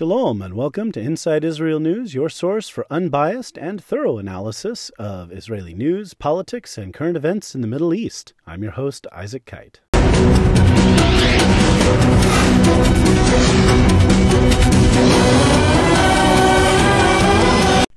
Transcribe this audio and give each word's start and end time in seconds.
Shalom 0.00 0.40
and 0.40 0.54
welcome 0.54 0.92
to 0.92 0.98
Inside 0.98 1.44
Israel 1.44 1.78
News, 1.78 2.14
your 2.14 2.30
source 2.30 2.70
for 2.70 2.86
unbiased 2.88 3.58
and 3.58 3.84
thorough 3.84 4.16
analysis 4.16 4.88
of 4.98 5.30
Israeli 5.30 5.74
news, 5.74 6.14
politics, 6.14 6.78
and 6.78 6.94
current 6.94 7.18
events 7.18 7.54
in 7.54 7.60
the 7.60 7.66
Middle 7.66 7.92
East. 7.92 8.32
I'm 8.46 8.62
your 8.62 8.72
host, 8.72 9.06
Isaac 9.12 9.44
Kite. 9.44 9.80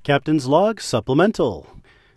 Captain's 0.04 0.46
Log 0.46 0.82
Supplemental. 0.82 1.68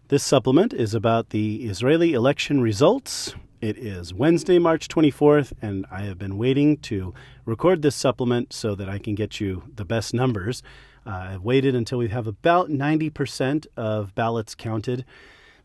This 0.09 0.25
supplement 0.25 0.73
is 0.73 0.95
about 0.95 1.30
the 1.30 1.62
Israeli 1.62 2.12
election 2.12 2.61
results 2.61 3.37
it 3.61 3.79
is 3.79 4.12
Wednesday, 4.12 4.59
March 4.59 4.88
24th, 4.88 5.52
and 5.62 5.86
I 5.91 6.02
have 6.02 6.18
been 6.18 6.36
waiting 6.36 6.77
to 6.79 7.14
record 7.45 7.82
this 7.82 7.96
supplement 7.96 8.52
so 8.52 8.75
that 8.75 8.88
I 8.88 8.98
can 8.98 9.14
get 9.14 9.41
you 9.41 9.62
the 9.75 9.84
best 9.84 10.12
numbers. 10.12 10.62
Uh, 11.06 11.30
I've 11.30 11.43
waited 11.43 11.74
until 11.74 11.98
we 11.98 12.09
have 12.09 12.27
about 12.27 12.69
90% 12.69 13.66
of 13.77 14.14
ballots 14.14 14.55
counted 14.55 15.05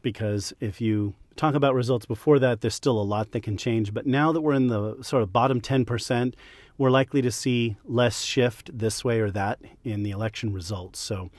because 0.01 0.53
if 0.59 0.79
you 0.79 1.13
talk 1.35 1.53
about 1.53 1.73
results 1.73 2.05
before 2.05 2.39
that, 2.39 2.61
there's 2.61 2.75
still 2.75 2.99
a 2.99 3.03
lot 3.03 3.31
that 3.31 3.43
can 3.43 3.57
change. 3.57 3.93
But 3.93 4.05
now 4.05 4.31
that 4.31 4.41
we're 4.41 4.53
in 4.53 4.67
the 4.67 5.01
sort 5.01 5.23
of 5.23 5.33
bottom 5.33 5.59
10%, 5.59 6.33
we're 6.77 6.89
likely 6.89 7.21
to 7.21 7.31
see 7.31 7.75
less 7.85 8.21
shift 8.21 8.77
this 8.77 9.03
way 9.03 9.19
or 9.19 9.31
that 9.31 9.59
in 9.83 10.03
the 10.03 10.11
election 10.11 10.53
results. 10.53 10.99
So 10.99 11.29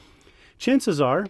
chances 0.59 1.01
are 1.01 1.27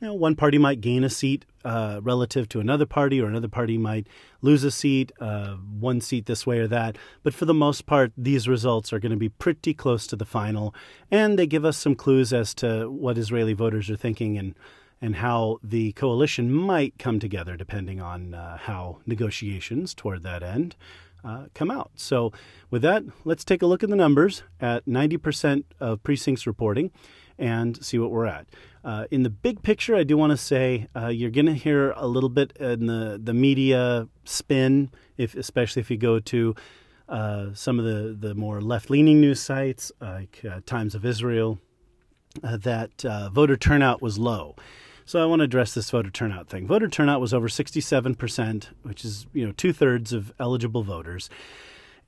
you 0.00 0.08
know, 0.08 0.14
one 0.14 0.34
party 0.34 0.58
might 0.58 0.80
gain 0.80 1.04
a 1.04 1.10
seat 1.10 1.44
uh, 1.64 2.00
relative 2.02 2.48
to 2.50 2.60
another 2.60 2.86
party, 2.86 3.20
or 3.20 3.26
another 3.26 3.48
party 3.48 3.78
might 3.78 4.06
lose 4.42 4.64
a 4.64 4.70
seat, 4.70 5.12
uh, 5.20 5.54
one 5.54 6.00
seat 6.00 6.26
this 6.26 6.46
way 6.46 6.58
or 6.58 6.68
that. 6.68 6.96
But 7.22 7.34
for 7.34 7.44
the 7.44 7.54
most 7.54 7.86
part, 7.86 8.12
these 8.16 8.48
results 8.48 8.92
are 8.92 8.98
going 8.98 9.10
to 9.10 9.18
be 9.18 9.28
pretty 9.28 9.74
close 9.74 10.06
to 10.08 10.16
the 10.16 10.24
final, 10.24 10.74
and 11.10 11.38
they 11.38 11.46
give 11.46 11.64
us 11.64 11.76
some 11.76 11.94
clues 11.94 12.32
as 12.32 12.54
to 12.54 12.90
what 12.90 13.18
Israeli 13.18 13.52
voters 13.52 13.90
are 13.90 13.96
thinking 13.96 14.38
and 14.38 14.54
and 15.02 15.16
how 15.16 15.58
the 15.62 15.92
coalition 15.92 16.52
might 16.52 16.98
come 16.98 17.18
together, 17.18 17.56
depending 17.56 18.02
on 18.02 18.34
uh, 18.34 18.58
how 18.58 18.98
negotiations 19.06 19.94
toward 19.94 20.22
that 20.22 20.42
end 20.42 20.76
uh, 21.24 21.46
come 21.54 21.70
out. 21.70 21.90
So, 21.94 22.32
with 22.70 22.82
that, 22.82 23.04
let's 23.24 23.44
take 23.44 23.62
a 23.62 23.66
look 23.66 23.82
at 23.82 23.90
the 23.90 23.96
numbers 23.96 24.42
at 24.60 24.84
90% 24.86 25.64
of 25.78 26.02
precincts 26.02 26.46
reporting 26.46 26.90
and 27.40 27.82
see 27.84 27.98
what 27.98 28.10
we're 28.10 28.26
at. 28.26 28.46
Uh, 28.84 29.06
in 29.10 29.24
the 29.24 29.30
big 29.30 29.62
picture, 29.62 29.96
I 29.96 30.04
do 30.04 30.16
want 30.16 30.30
to 30.30 30.36
say 30.36 30.86
uh, 30.94 31.08
you're 31.08 31.30
going 31.30 31.46
to 31.46 31.54
hear 31.54 31.90
a 31.96 32.06
little 32.06 32.28
bit 32.28 32.52
in 32.60 32.86
the, 32.86 33.20
the 33.22 33.34
media 33.34 34.08
spin, 34.24 34.90
if 35.16 35.34
especially 35.34 35.80
if 35.80 35.90
you 35.90 35.96
go 35.96 36.20
to 36.20 36.54
uh, 37.08 37.46
some 37.54 37.78
of 37.78 37.84
the, 37.84 38.16
the 38.16 38.34
more 38.34 38.60
left 38.60 38.90
leaning 38.90 39.20
news 39.20 39.40
sites 39.40 39.90
like 40.00 40.42
uh, 40.48 40.60
Times 40.64 40.94
of 40.94 41.04
Israel, 41.04 41.58
uh, 42.44 42.56
that 42.58 43.04
uh, 43.04 43.28
voter 43.30 43.56
turnout 43.56 44.00
was 44.00 44.18
low. 44.18 44.54
So 45.04 45.20
I 45.20 45.26
want 45.26 45.40
to 45.40 45.44
address 45.44 45.74
this 45.74 45.90
voter 45.90 46.10
turnout 46.10 46.48
thing. 46.48 46.68
Voter 46.68 46.86
turnout 46.86 47.20
was 47.20 47.34
over 47.34 47.48
67%, 47.48 48.66
which 48.82 49.04
is 49.04 49.26
you 49.32 49.44
know 49.44 49.52
two 49.52 49.72
thirds 49.72 50.12
of 50.12 50.32
eligible 50.38 50.84
voters. 50.84 51.28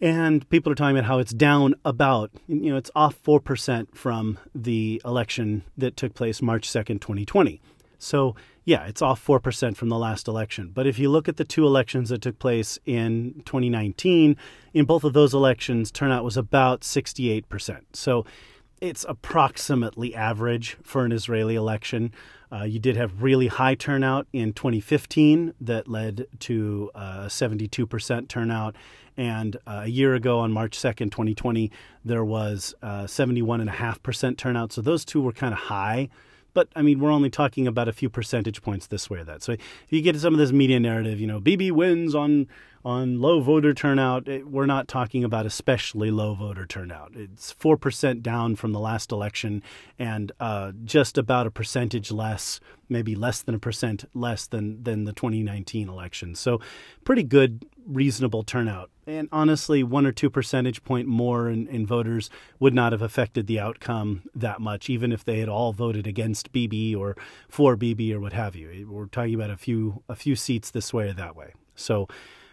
And 0.03 0.49
people 0.51 0.73
are 0.73 0.75
talking 0.75 0.99
about 0.99 1.07
how 1.07 1.21
it's 1.21 1.33
down 1.33 1.77
about, 1.85 2.33
you 2.49 2.71
know, 2.71 2.77
it's 2.77 2.91
off 2.97 3.17
4% 3.23 3.95
from 3.95 4.37
the 4.53 5.01
election 5.05 5.63
that 5.79 5.97
took 5.97 6.15
place 6.15 6.43
March 6.43 6.69
2nd, 6.69 7.01
2020. 7.01 7.61
So, 8.01 8.35
yeah, 8.65 8.85
it's 8.87 9.01
off 9.01 9.25
4% 9.25 9.77
from 9.77 9.91
the 9.91 9.99
last 9.99 10.27
election. 10.27 10.73
But 10.75 10.89
if 10.89 10.99
you 10.99 11.09
look 11.09 11.29
at 11.29 11.37
the 11.37 11.45
two 11.45 11.65
elections 11.65 12.09
that 12.09 12.21
took 12.21 12.41
place 12.41 12.81
in 12.85 13.43
2019, 13.45 14.37
in 14.75 14.85
both 14.87 15.05
of 15.05 15.13
those 15.13 15.35
elections, 15.35 15.93
turnout 15.93 16.25
was 16.25 16.37
about 16.37 16.81
68%. 16.81 17.83
So 17.93 18.27
it's 18.83 19.07
approximately 19.09 20.13
average 20.13 20.77
for 20.83 21.05
an 21.05 21.13
Israeli 21.13 21.55
election. 21.55 22.13
Uh, 22.51 22.65
you 22.65 22.81
did 22.81 22.97
have 22.97 23.23
really 23.23 23.47
high 23.47 23.77
turnout 23.77 24.27
in 24.33 24.53
2015 24.53 25.55
that 25.61 25.87
led 25.87 26.27
to 26.41 26.91
a 26.97 26.99
uh, 26.99 27.29
72% 27.29 28.27
turnout. 28.27 28.75
And 29.17 29.57
uh, 29.69 29.83
a 29.85 29.87
year 29.87 30.15
ago 30.15 30.41
on 30.41 30.51
March 30.51 30.77
2nd, 30.77 31.13
2020, 31.13 31.71
there 32.05 32.25
was 32.25 32.75
uh, 32.83 33.05
71.5% 33.05 34.37
turnout. 34.37 34.73
So 34.73 34.83
those 34.83 35.05
two 35.05 35.23
were 35.23 35.33
kind 35.33 35.55
of 35.55 35.61
high. 35.61 36.09
But 36.53 36.69
I 36.75 36.83
mean, 36.83 36.99
we're 36.99 37.13
only 37.13 37.31
talking 37.31 37.69
about 37.69 37.87
a 37.87 37.93
few 37.93 38.11
percentage 38.11 38.63
points 38.63 38.89
this 38.89 39.09
way 39.09 39.21
or 39.21 39.25
that. 39.25 39.45
So 39.45 39.53
if 39.53 39.61
you 39.91 40.03
get 40.03 40.17
some 40.17 40.35
of 40.35 40.39
this 40.39 40.51
media 40.51 40.81
narrative, 40.81 41.21
you 41.21 41.29
know, 41.29 41.39
Bibi 41.39 41.71
wins 41.71 42.17
on 42.17 42.49
on 42.85 43.21
low 43.21 43.41
voter 43.41 43.73
turnout, 43.73 44.27
it, 44.27 44.49
we're 44.49 44.67
not 44.67 44.89
talking 44.89 45.23
about 45.25 45.47
especially 45.47 46.11
low 46.11 46.35
voter 46.35 46.67
turnout. 46.67 47.13
It's 47.15 47.55
4% 47.55 48.23
down 48.23 48.57
from 48.57 48.73
the 48.73 48.81
last 48.81 49.13
election 49.13 49.63
and 49.99 50.33
uh, 50.41 50.73
just 50.85 51.17
about 51.17 51.47
a 51.47 51.51
percentage 51.51 52.11
less, 52.11 52.61
maybe 52.89 53.15
less 53.15 53.43
than 53.43 53.55
a 53.55 53.59
percent 53.59 54.05
less 54.15 54.47
than, 54.47 54.83
than 54.83 55.05
the 55.05 55.13
2019 55.13 55.89
election. 55.89 56.35
So, 56.35 56.61
pretty 57.05 57.23
good, 57.23 57.65
reasonable 57.87 58.43
turnout. 58.43 58.91
And 59.07 59.29
honestly, 59.33 59.83
one 59.83 60.07
or 60.07 60.13
two 60.13 60.31
percentage 60.31 60.83
point 60.85 61.09
more 61.09 61.49
in, 61.49 61.67
in 61.69 61.87
voters 61.87 62.31
would 62.61 62.75
not 62.75 62.93
have 62.93 63.03
affected 63.03 63.47
the 63.47 63.59
outcome 63.61 64.23
that 64.35 64.61
much, 64.61 64.89
even 64.91 65.13
if 65.13 65.25
they 65.25 65.41
had 65.41 65.49
all 65.49 65.73
voted 65.73 66.07
against 66.07 66.53
Bibi 66.53 66.95
or 66.95 67.17
for 67.49 67.77
Bibi 67.77 68.13
or 68.15 68.21
what 68.21 68.33
have 68.33 68.55
you. 68.55 68.89
We're 68.91 69.07
talking 69.07 69.35
about 69.35 69.51
a 69.51 69.57
few 69.57 70.03
a 70.09 70.17
few 70.17 70.37
seats 70.37 70.71
this 70.71 70.93
way 70.93 71.09
or 71.09 71.13
that 71.15 71.35
way. 71.37 71.55
So, 71.75 72.07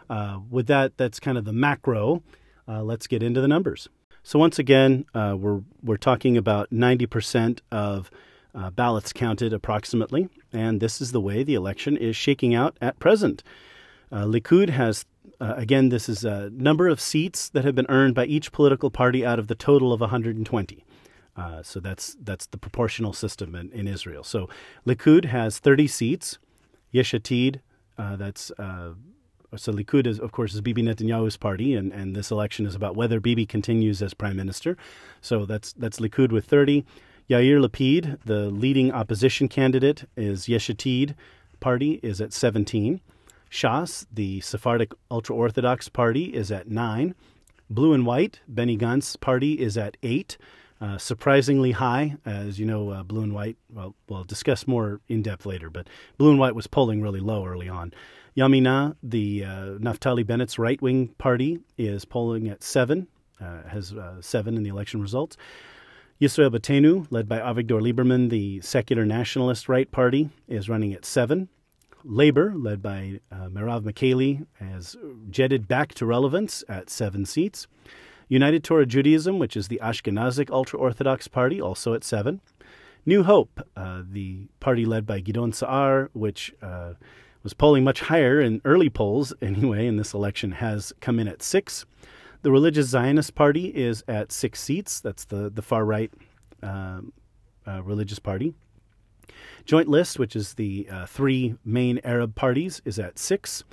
uh, 0.09 0.40
with 0.50 0.68
that, 0.68 0.97
that's 0.97 1.20
kind 1.20 1.38
of 1.38 1.46
the 1.46 1.53
macro. 1.53 2.24
Uh, 2.68 2.84
let's 2.84 3.08
get 3.08 3.24
into 3.24 3.42
the 3.42 3.47
numbers. 3.47 3.90
So 4.24 4.38
once 4.38 4.59
again, 4.59 5.06
uh, 5.14 5.36
we're 5.40 5.62
we're 5.81 5.97
talking 5.97 6.38
about 6.38 6.70
90% 6.72 7.59
of 7.72 8.12
uh, 8.53 8.70
ballots 8.70 9.14
counted 9.14 9.53
approximately, 9.53 10.30
and 10.52 10.80
this 10.80 11.02
is 11.02 11.12
the 11.12 11.22
way 11.22 11.44
the 11.44 11.56
election 11.56 11.96
is 11.97 12.16
shaking 12.16 12.53
out 12.53 12.78
at 12.81 13.00
present. 13.00 13.44
Uh, 14.12 14.24
Likud 14.24 14.70
has 14.70 15.06
uh, 15.42 15.53
again, 15.56 15.90
this 15.90 16.09
is 16.09 16.26
a 16.26 16.50
number 16.50 16.88
of 16.88 17.00
seats 17.00 17.50
that 17.50 17.64
have 17.64 17.76
been 17.76 17.86
earned 17.88 18.14
by 18.14 18.26
each 18.26 18.52
political 18.52 18.91
party 18.91 19.26
out 19.26 19.40
of 19.40 19.47
the 19.47 19.56
total 19.56 19.94
of 19.94 20.02
120. 20.02 20.86
Uh, 21.38 21.64
so 21.64 21.80
that's 21.80 22.18
that's 22.22 22.47
the 22.47 22.58
proportional 22.58 23.14
system 23.14 23.56
in, 23.56 23.72
in, 23.72 23.88
Israel. 23.88 24.24
So 24.24 24.50
Likud 24.86 25.26
has 25.26 25.59
30 25.59 25.88
seats. 25.88 26.38
Yesh 26.91 27.14
Atid, 27.14 27.62
uh, 27.97 28.16
that's 28.16 28.52
uh, 28.58 28.94
so 29.55 29.71
Likud, 29.71 30.05
is, 30.05 30.19
of 30.19 30.31
course, 30.31 30.53
is 30.53 30.61
Bibi 30.61 30.83
Netanyahu's 30.83 31.37
party, 31.37 31.75
and, 31.75 31.91
and 31.91 32.15
this 32.15 32.31
election 32.31 32.65
is 32.65 32.75
about 32.75 32.95
whether 32.95 33.19
Bibi 33.19 33.45
continues 33.45 34.01
as 34.01 34.13
prime 34.13 34.35
minister. 34.35 34.77
So 35.21 35.45
that's 35.45 35.73
that's 35.73 35.99
Likud 35.99 36.31
with 36.31 36.45
30. 36.45 36.85
Yair 37.29 37.63
Lapid, 37.63 38.17
the 38.25 38.49
leading 38.49 38.91
opposition 38.91 39.47
candidate, 39.47 40.05
is 40.17 40.49
Yesh 40.49 40.67
Atid 40.67 41.13
party, 41.59 41.99
is 42.01 42.19
at 42.21 42.33
17. 42.33 43.01
Shas, 43.51 44.05
the 44.11 44.39
Sephardic 44.41 44.93
ultra 45.11 45.35
Orthodox 45.35 45.89
party, 45.89 46.25
is 46.33 46.51
at 46.51 46.69
9. 46.69 47.13
Blue 47.69 47.93
and 47.93 48.05
White, 48.05 48.39
Benny 48.47 48.77
Gantz 48.77 49.19
party, 49.19 49.59
is 49.59 49.77
at 49.77 49.95
8. 50.01 50.37
Uh, 50.81 50.97
surprisingly 50.97 51.71
high, 51.71 52.16
as 52.25 52.57
you 52.57 52.66
know, 52.66 52.89
uh, 52.89 53.03
Blue 53.03 53.21
and 53.21 53.33
White. 53.33 53.57
Well, 53.71 53.95
we'll 54.07 54.23
discuss 54.23 54.66
more 54.66 55.01
in 55.09 55.21
depth 55.21 55.45
later, 55.45 55.69
but 55.69 55.87
Blue 56.17 56.29
and 56.31 56.39
White 56.39 56.55
was 56.55 56.67
polling 56.67 57.01
really 57.01 57.19
low 57.19 57.45
early 57.45 57.67
on. 57.67 57.93
Yamina, 58.38 58.95
the 59.01 59.44
uh, 59.44 59.50
Naftali 59.79 60.25
Bennett's 60.25 60.59
right 60.59 60.81
wing 60.81 61.09
party, 61.17 61.59
is 61.78 62.06
polling 62.06 62.47
at 62.47 62.63
seven, 62.63 63.07
uh, 63.41 63.63
has 63.67 63.94
uh, 63.94 64.22
seven 64.22 64.56
in 64.56 64.63
the 64.63 64.69
election 64.69 65.01
results. 65.01 65.38
Yisrael 66.22 66.53
Beitenu, 66.53 67.07
led 67.09 67.29
by 67.29 67.40
Avigdor 67.40 67.81
Lieberman, 67.81 68.29
the 68.29 68.59
secular 68.62 69.06
nationalist 69.06 69.69
right 69.69 69.90
party, 69.90 70.29
is 70.47 70.67
running 70.67 70.94
at 70.94 71.06
seven. 71.06 71.47
Labor, 72.03 72.53
led 72.56 72.81
by 72.81 73.19
uh, 73.31 73.47
Merav 73.47 73.84
Michaeli, 73.84 74.46
has 74.59 74.96
jetted 75.29 75.67
back 75.67 75.94
to 75.96 76.06
relevance 76.06 76.63
at 76.67 76.90
seven 76.90 77.25
seats. 77.25 77.67
United 78.28 78.63
Torah 78.63 78.85
Judaism, 78.85 79.40
which 79.40 79.57
is 79.57 79.69
the 79.69 79.79
Ashkenazic 79.81 80.51
ultra 80.51 80.78
Orthodox 80.78 81.28
party, 81.28 81.59
also 81.61 81.93
at 81.93 82.03
seven. 82.03 82.41
New 83.05 83.23
Hope, 83.23 83.61
uh, 83.76 84.03
the 84.08 84.47
party 84.59 84.85
led 84.85 85.05
by 85.05 85.22
Gidon 85.22 85.53
Saar, 85.53 86.09
which 86.14 86.53
uh, 86.61 86.93
was 87.44 87.53
polling 87.53 87.84
much 87.84 88.02
higher 88.02 88.40
in 88.41 88.62
early 88.66 88.90
polls 88.90 89.34
anyway 89.41 89.88
in 89.88 89.97
this 89.97 90.14
election, 90.14 90.53
has 90.53 90.94
come 91.00 91.20
in 91.20 91.28
at 91.28 91.41
six. 91.41 91.86
The 92.41 92.52
Religious 92.52 92.88
Zionist 92.88 93.36
Party 93.36 93.68
is 93.68 94.03
at 94.08 94.32
six 94.32 94.62
seats. 94.62 95.00
That's 95.02 95.26
the, 95.26 95.50
the 95.50 95.62
far 95.62 95.86
right 95.86 96.12
uh, 96.64 97.02
uh, 97.68 97.84
religious 97.84 98.20
party. 98.20 98.53
Joint 99.66 99.88
List, 99.88 100.18
which 100.18 100.36
is 100.36 100.53
the 100.53 100.88
uh, 100.91 101.06
three 101.06 101.56
main 101.64 102.00
Arab 102.03 102.36
parties, 102.36 102.82
is 102.86 102.97
at 102.97 103.20
six. 103.20 103.64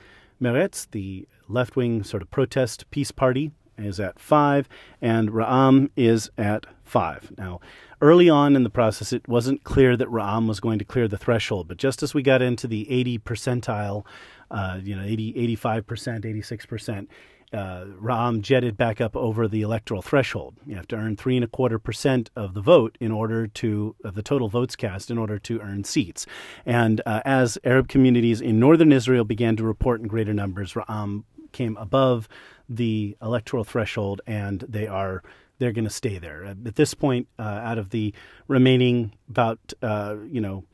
Meretz, 0.41 0.87
the 0.91 1.27
left 1.49 1.77
wing 1.77 2.03
sort 2.03 2.23
of 2.23 2.31
protest 2.31 2.91
peace 2.91 3.11
party, 3.11 3.53
is 3.79 4.01
at 4.01 4.19
five. 4.19 4.69
And 5.01 5.31
Ra'am 5.31 5.91
is 5.97 6.31
at 6.37 6.67
five. 6.85 7.33
Now, 7.37 7.61
early 8.01 8.29
on 8.29 8.57
in 8.57 8.63
the 8.63 8.71
process, 8.71 9.13
it 9.13 9.27
wasn't 9.29 9.65
clear 9.65 9.97
that 9.97 10.09
Ra'am 10.09 10.47
was 10.47 10.61
going 10.61 10.79
to 10.79 10.85
clear 10.85 11.09
the 11.09 11.19
threshold, 11.19 11.69
but 11.69 11.79
just 11.79 12.03
as 12.03 12.15
we 12.15 12.23
got 12.23 12.43
into 12.43 12.67
the 12.67 12.91
80 12.91 13.19
percentile, 13.21 14.05
uh, 14.51 14.79
you 14.83 14.95
know, 14.95 15.03
80, 15.03 15.57
85%, 15.57 16.25
86%, 16.43 17.09
uh, 17.53 18.33
jetted 18.41 18.77
back 18.77 19.01
up 19.01 19.17
over 19.17 19.49
the 19.49 19.63
electoral 19.63 20.03
threshold. 20.03 20.57
You 20.67 20.77
have 20.77 20.89
to 20.89 20.97
earn 20.97 21.17
three 21.17 21.37
and 21.37 21.45
a 21.45 21.49
quarter 21.49 21.79
percent 21.79 22.31
of 22.37 22.55
the 22.55 22.61
vote 22.61 22.99
in 23.01 23.13
order 23.13 23.47
to 23.47 23.95
the 24.03 24.23
total 24.23 24.49
votes 24.49 24.77
cast 24.77 25.11
in 25.11 25.19
order 25.19 25.39
to 25.39 25.61
earn 25.61 25.85
seats. 25.85 26.27
And 26.65 27.01
uh, 27.07 27.23
as 27.25 27.59
Arab 27.65 27.89
communities 27.89 28.41
in 28.41 28.59
northern 28.59 28.93
Israel 28.93 29.25
began 29.25 29.57
to 29.57 29.65
report 29.65 30.01
in 30.01 30.09
greater 30.09 30.35
numbers, 30.35 30.75
Ra'am 30.75 31.25
came 31.57 31.77
above 31.79 32.29
the 32.69 33.17
electoral 33.23 33.65
threshold, 33.65 34.21
and 34.27 34.61
they 34.69 34.87
are 34.87 35.23
they're 35.59 35.73
going 35.73 35.85
to 35.85 35.91
stay 35.91 36.19
there. 36.19 36.45
At 36.45 36.75
this 36.75 36.93
point, 36.93 37.29
uh, 37.39 37.43
out 37.43 37.79
of 37.79 37.91
the 37.91 38.13
remaining 38.47 39.13
about 39.29 39.73
uh, 39.83 40.17
you 40.31 40.41
know 40.41 40.65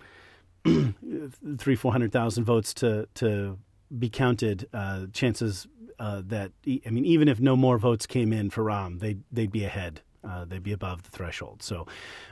three 1.59 1.77
four 1.77 1.93
hundred 1.93 2.13
thousand 2.13 2.45
votes 2.45 2.75
to 2.75 3.07
to 3.15 3.59
be 3.97 4.09
counted, 4.09 4.69
uh, 4.73 5.07
chances 5.13 5.69
uh, 5.99 6.23
that 6.27 6.53
I 6.67 6.91
mean, 6.91 7.05
even 7.05 7.29
if 7.29 7.41
no 7.41 7.57
more 7.57 7.79
votes 7.79 8.07
came 8.07 8.33
in 8.33 8.51
for 8.51 8.65
Ra'am, 8.65 8.99
they 8.99 9.19
they'd 9.31 9.53
be 9.53 9.65
ahead. 9.65 10.01
Uh, 10.25 10.45
they'd 10.45 10.63
be 10.63 10.73
above 10.73 11.03
the 11.03 11.11
threshold. 11.11 11.65
So 11.65 11.85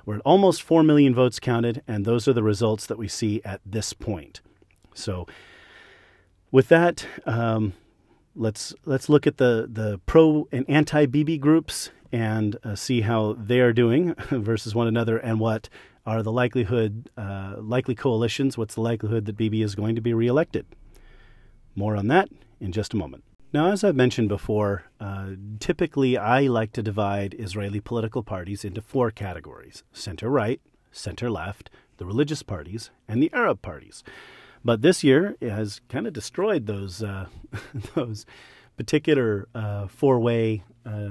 we're 0.07 0.15
at 0.15 0.21
almost 0.25 0.63
four 0.63 0.85
million 0.85 1.13
votes 1.13 1.41
counted, 1.41 1.83
and 1.89 2.05
those 2.05 2.29
are 2.29 2.33
the 2.33 2.43
results 2.43 2.87
that 2.87 2.99
we 2.99 3.09
see 3.09 3.41
at 3.45 3.61
this 3.67 3.93
point. 3.93 4.41
So 4.95 5.27
with 6.53 6.69
that, 6.69 7.05
um, 7.27 7.73
let's 8.35 8.75
let's 8.85 9.09
look 9.09 9.27
at 9.27 9.39
the 9.39 9.69
the 9.71 10.01
pro 10.07 10.49
and 10.53 10.65
anti 10.69 11.07
Bibi 11.07 11.39
groups 11.39 11.91
and 12.13 12.57
uh, 12.65 12.75
see 12.75 13.03
how 13.03 13.35
they 13.39 13.61
are 13.61 13.73
doing 13.73 14.15
versus 14.31 14.75
one 14.75 14.87
another, 14.87 15.17
and 15.19 15.39
what 15.39 15.69
are 16.07 16.23
the 16.23 16.33
likelihood 16.33 17.11
uh, 17.17 17.57
likely 17.59 17.95
coalitions. 17.95 18.59
What's 18.59 18.75
the 18.75 18.81
likelihood 18.81 19.27
that 19.27 19.37
Bibi 19.37 19.63
is 19.63 19.75
going 19.75 19.95
to 19.95 20.01
be 20.01 20.15
reelected? 20.15 20.67
More 21.75 21.97
on 21.97 22.09
that 22.09 22.29
in 22.61 22.73
just 22.73 22.95
a 22.95 22.97
moment. 22.97 23.25
Now, 23.53 23.73
as 23.73 23.83
I've 23.83 23.97
mentioned 23.97 24.29
before, 24.29 24.85
uh, 25.01 25.31
typically 25.59 26.17
I 26.17 26.43
like 26.43 26.73
to 26.73 26.83
divide 26.83 27.35
Israeli 27.39 27.81
political 27.81 28.23
parties 28.23 28.65
into 28.65 28.81
four 28.81 29.11
categories 29.11 29.83
center 29.93 30.31
right, 30.31 30.61
center 30.93 31.29
left, 31.31 31.69
the 31.97 32.07
religious 32.07 32.43
parties, 32.43 32.91
and 33.09 33.23
the 33.23 33.31
Arab 33.33 33.61
parties. 33.61 34.05
But 34.65 34.83
this 34.83 35.03
year 35.03 35.37
it 35.41 35.51
has 35.51 35.81
kind 35.89 36.07
of 36.07 36.13
destroyed 36.13 36.67
those 36.67 37.03
uh, 37.03 37.27
those 37.95 38.27
particular 38.77 39.49
uh, 39.55 39.87
four 39.89 40.21
way 40.21 40.63
uh, 40.87 41.11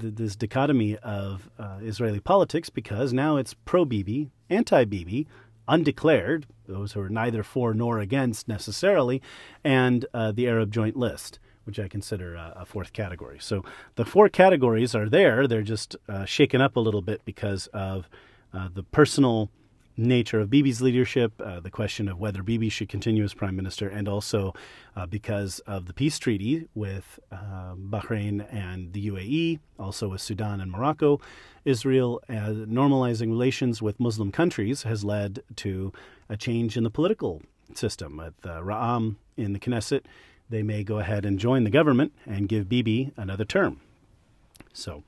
th- 0.00 0.14
this 0.14 0.36
dichotomy 0.36 0.96
of 0.98 1.50
uh, 1.58 1.78
Israeli 1.82 2.20
politics 2.20 2.70
because 2.70 3.12
now 3.12 3.36
it's 3.36 3.54
pro 3.54 3.84
Bibi, 3.84 4.30
anti 4.50 4.84
Bibi, 4.84 5.26
undeclared, 5.68 6.46
those 6.66 6.92
who 6.92 7.00
are 7.00 7.08
neither 7.08 7.42
for 7.42 7.74
nor 7.74 7.98
against 7.98 8.48
necessarily, 8.48 9.20
and 9.64 10.06
uh, 10.14 10.32
the 10.32 10.48
Arab 10.48 10.70
Joint 10.70 10.96
List. 10.96 11.38
Which 11.64 11.78
I 11.78 11.86
consider 11.86 12.34
a 12.34 12.64
fourth 12.66 12.92
category. 12.92 13.38
So 13.38 13.64
the 13.94 14.04
four 14.04 14.28
categories 14.28 14.96
are 14.96 15.08
there. 15.08 15.46
They're 15.46 15.62
just 15.62 15.94
uh, 16.08 16.24
shaken 16.24 16.60
up 16.60 16.74
a 16.74 16.80
little 16.80 17.02
bit 17.02 17.24
because 17.24 17.68
of 17.68 18.08
the 18.74 18.82
personal 18.82 19.48
nature 19.96 20.40
of 20.40 20.50
Bibi's 20.50 20.80
leadership, 20.80 21.32
uh, 21.40 21.60
the 21.60 21.70
question 21.70 22.08
of 22.08 22.18
whether 22.18 22.42
Bibi 22.42 22.68
should 22.68 22.88
continue 22.88 23.24
as 23.24 23.34
prime 23.34 23.56
minister, 23.56 23.88
and 23.88 24.08
also 24.08 24.54
uh, 24.96 25.06
because 25.06 25.58
of 25.60 25.86
the 25.86 25.92
peace 25.92 26.18
treaty 26.18 26.68
with 26.74 27.18
uh, 27.30 27.74
Bahrain 27.74 28.46
and 28.52 28.92
the 28.92 29.08
UAE, 29.08 29.60
also 29.78 30.08
with 30.08 30.20
Sudan 30.20 30.60
and 30.60 30.70
Morocco. 30.70 31.20
Israel 31.64 32.20
normalizing 32.28 33.28
relations 33.28 33.80
with 33.80 34.00
Muslim 34.00 34.32
countries 34.32 34.82
has 34.82 35.04
led 35.04 35.42
to 35.56 35.92
a 36.28 36.36
change 36.36 36.76
in 36.76 36.84
the 36.84 36.90
political 36.90 37.42
system. 37.74 38.16
With 38.16 38.34
uh, 38.44 38.60
Ra'am 38.60 39.16
in 39.36 39.52
the 39.52 39.58
Knesset, 39.58 40.02
they 40.50 40.62
may 40.62 40.82
go 40.84 40.98
ahead 40.98 41.24
and 41.24 41.38
join 41.38 41.64
the 41.64 41.70
government 41.70 42.12
and 42.26 42.48
give 42.48 42.68
Bibi 42.68 43.12
another 43.16 43.44
term. 43.44 43.80
So 44.72 45.02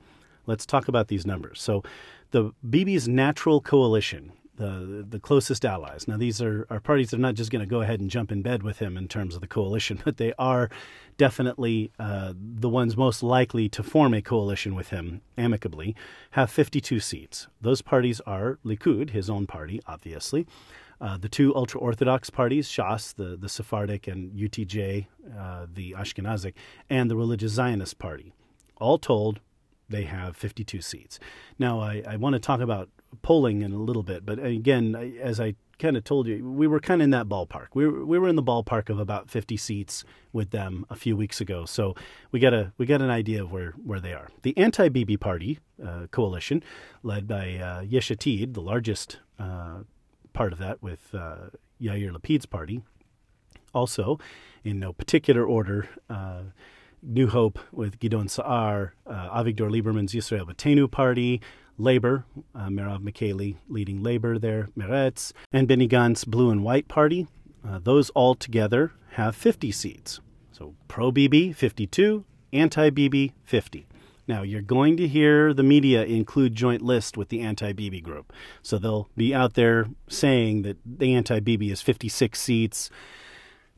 let's 0.45 0.65
talk 0.65 0.87
about 0.87 1.07
these 1.07 1.25
numbers. 1.25 1.61
So 1.61 1.83
the 2.31 2.53
Bibi's 2.67 3.07
natural 3.07 3.61
coalition 3.61 4.31
the 4.57 5.05
the 5.07 5.19
closest 5.19 5.65
allies. 5.65 6.07
Now, 6.07 6.17
these 6.17 6.41
are, 6.41 6.65
are 6.69 6.79
parties 6.79 7.09
that 7.09 7.17
are 7.17 7.21
not 7.21 7.35
just 7.35 7.51
going 7.51 7.61
to 7.61 7.65
go 7.65 7.81
ahead 7.81 7.99
and 7.99 8.09
jump 8.09 8.31
in 8.31 8.41
bed 8.41 8.63
with 8.63 8.79
him 8.79 8.97
in 8.97 9.07
terms 9.07 9.35
of 9.35 9.41
the 9.41 9.47
coalition, 9.47 10.01
but 10.05 10.17
they 10.17 10.33
are 10.37 10.69
definitely 11.17 11.91
uh, 11.99 12.33
the 12.35 12.69
ones 12.69 12.97
most 12.97 13.23
likely 13.23 13.69
to 13.69 13.83
form 13.83 14.13
a 14.13 14.21
coalition 14.21 14.75
with 14.75 14.89
him 14.89 15.21
amicably, 15.37 15.95
have 16.31 16.49
52 16.49 16.99
seats. 16.99 17.47
Those 17.61 17.81
parties 17.81 18.19
are 18.21 18.59
Likud, 18.65 19.11
his 19.11 19.29
own 19.29 19.47
party, 19.47 19.81
obviously, 19.87 20.45
uh, 20.99 21.17
the 21.17 21.29
two 21.29 21.55
ultra 21.55 21.79
Orthodox 21.79 22.29
parties, 22.29 22.67
Shas, 22.67 23.13
the, 23.15 23.35
the 23.37 23.49
Sephardic, 23.49 24.07
and 24.07 24.31
UTJ, 24.33 25.07
uh, 25.37 25.67
the 25.73 25.93
Ashkenazic, 25.97 26.53
and 26.89 27.09
the 27.09 27.15
Religious 27.15 27.53
Zionist 27.53 27.97
Party. 27.97 28.33
All 28.77 28.97
told, 28.97 29.39
they 29.89 30.03
have 30.03 30.35
52 30.35 30.81
seats. 30.81 31.19
Now, 31.59 31.79
I, 31.79 32.03
I 32.07 32.15
want 32.17 32.33
to 32.33 32.39
talk 32.39 32.59
about 32.59 32.89
polling 33.21 33.61
in 33.61 33.71
a 33.71 33.77
little 33.77 34.03
bit, 34.03 34.25
but 34.25 34.43
again, 34.43 34.95
as 35.21 35.39
I 35.39 35.55
kind 35.79 35.97
of 35.97 36.03
told 36.03 36.27
you, 36.27 36.49
we 36.49 36.67
were 36.67 36.79
kind 36.79 37.01
of 37.01 37.05
in 37.05 37.09
that 37.11 37.27
ballpark. 37.27 37.67
We 37.73 37.87
were, 37.87 38.05
we 38.05 38.19
were 38.19 38.27
in 38.27 38.35
the 38.35 38.43
ballpark 38.43 38.89
of 38.89 38.99
about 38.99 39.29
50 39.29 39.57
seats 39.57 40.03
with 40.31 40.51
them 40.51 40.85
a 40.89 40.95
few 40.95 41.15
weeks 41.15 41.41
ago, 41.41 41.65
so 41.65 41.95
we 42.31 42.39
got 42.39 42.53
a 42.53 42.71
we 42.77 42.85
got 42.85 43.01
an 43.01 43.09
idea 43.09 43.43
of 43.43 43.51
where, 43.51 43.71
where 43.83 43.99
they 43.99 44.13
are. 44.13 44.29
The 44.43 44.57
anti-Bibi 44.57 45.17
party 45.17 45.59
uh, 45.85 46.07
coalition, 46.11 46.63
led 47.03 47.27
by 47.27 47.55
uh, 47.55 47.81
Yesh 47.81 48.09
Atid, 48.09 48.53
the 48.53 48.61
largest 48.61 49.19
uh, 49.39 49.79
part 50.33 50.53
of 50.53 50.59
that, 50.59 50.81
with 50.81 51.13
uh, 51.13 51.49
Yair 51.81 52.11
Lapid's 52.11 52.45
party, 52.45 52.81
also 53.73 54.19
in 54.63 54.79
no 54.79 54.93
particular 54.93 55.45
order. 55.45 55.89
Uh, 56.09 56.43
New 57.05 57.27
Hope 57.27 57.59
with 57.71 57.99
Gidon 57.99 58.29
Saar, 58.29 58.93
uh, 59.05 59.29
Avigdor 59.29 59.69
Lieberman's 59.69 60.13
Yisrael 60.13 60.47
Beitenu 60.47 60.89
party, 60.89 61.41
Labor, 61.77 62.25
uh, 62.53 62.67
Merav 62.67 63.01
Michaeli 63.03 63.57
leading 63.67 64.01
Labor 64.01 64.39
there, 64.39 64.69
Meretz, 64.77 65.33
and 65.51 65.67
Benny 65.67 65.87
Gantz 65.87 66.25
Blue 66.25 66.49
and 66.49 66.63
White 66.63 66.87
Party. 66.87 67.27
Uh, 67.67 67.79
those 67.81 68.09
all 68.11 68.35
together 68.35 68.93
have 69.11 69.35
50 69.35 69.71
seats. 69.71 70.19
So 70.51 70.73
pro 70.87 71.11
Bibi, 71.11 71.51
52, 71.51 72.23
anti 72.53 72.89
Bibi, 72.89 73.33
50. 73.43 73.87
Now, 74.27 74.41
you're 74.41 74.61
going 74.61 74.97
to 74.97 75.07
hear 75.07 75.53
the 75.53 75.63
media 75.63 76.03
include 76.03 76.55
joint 76.55 76.81
list 76.81 77.15
with 77.15 77.29
the 77.29 77.41
anti 77.41 77.73
Bibi 77.73 78.01
group. 78.01 78.33
So 78.63 78.77
they'll 78.77 79.09
be 79.15 79.35
out 79.35 79.53
there 79.53 79.87
saying 80.07 80.63
that 80.63 80.77
the 80.85 81.13
anti 81.13 81.39
Bibi 81.39 81.71
is 81.71 81.81
56 81.81 82.39
seats. 82.39 82.89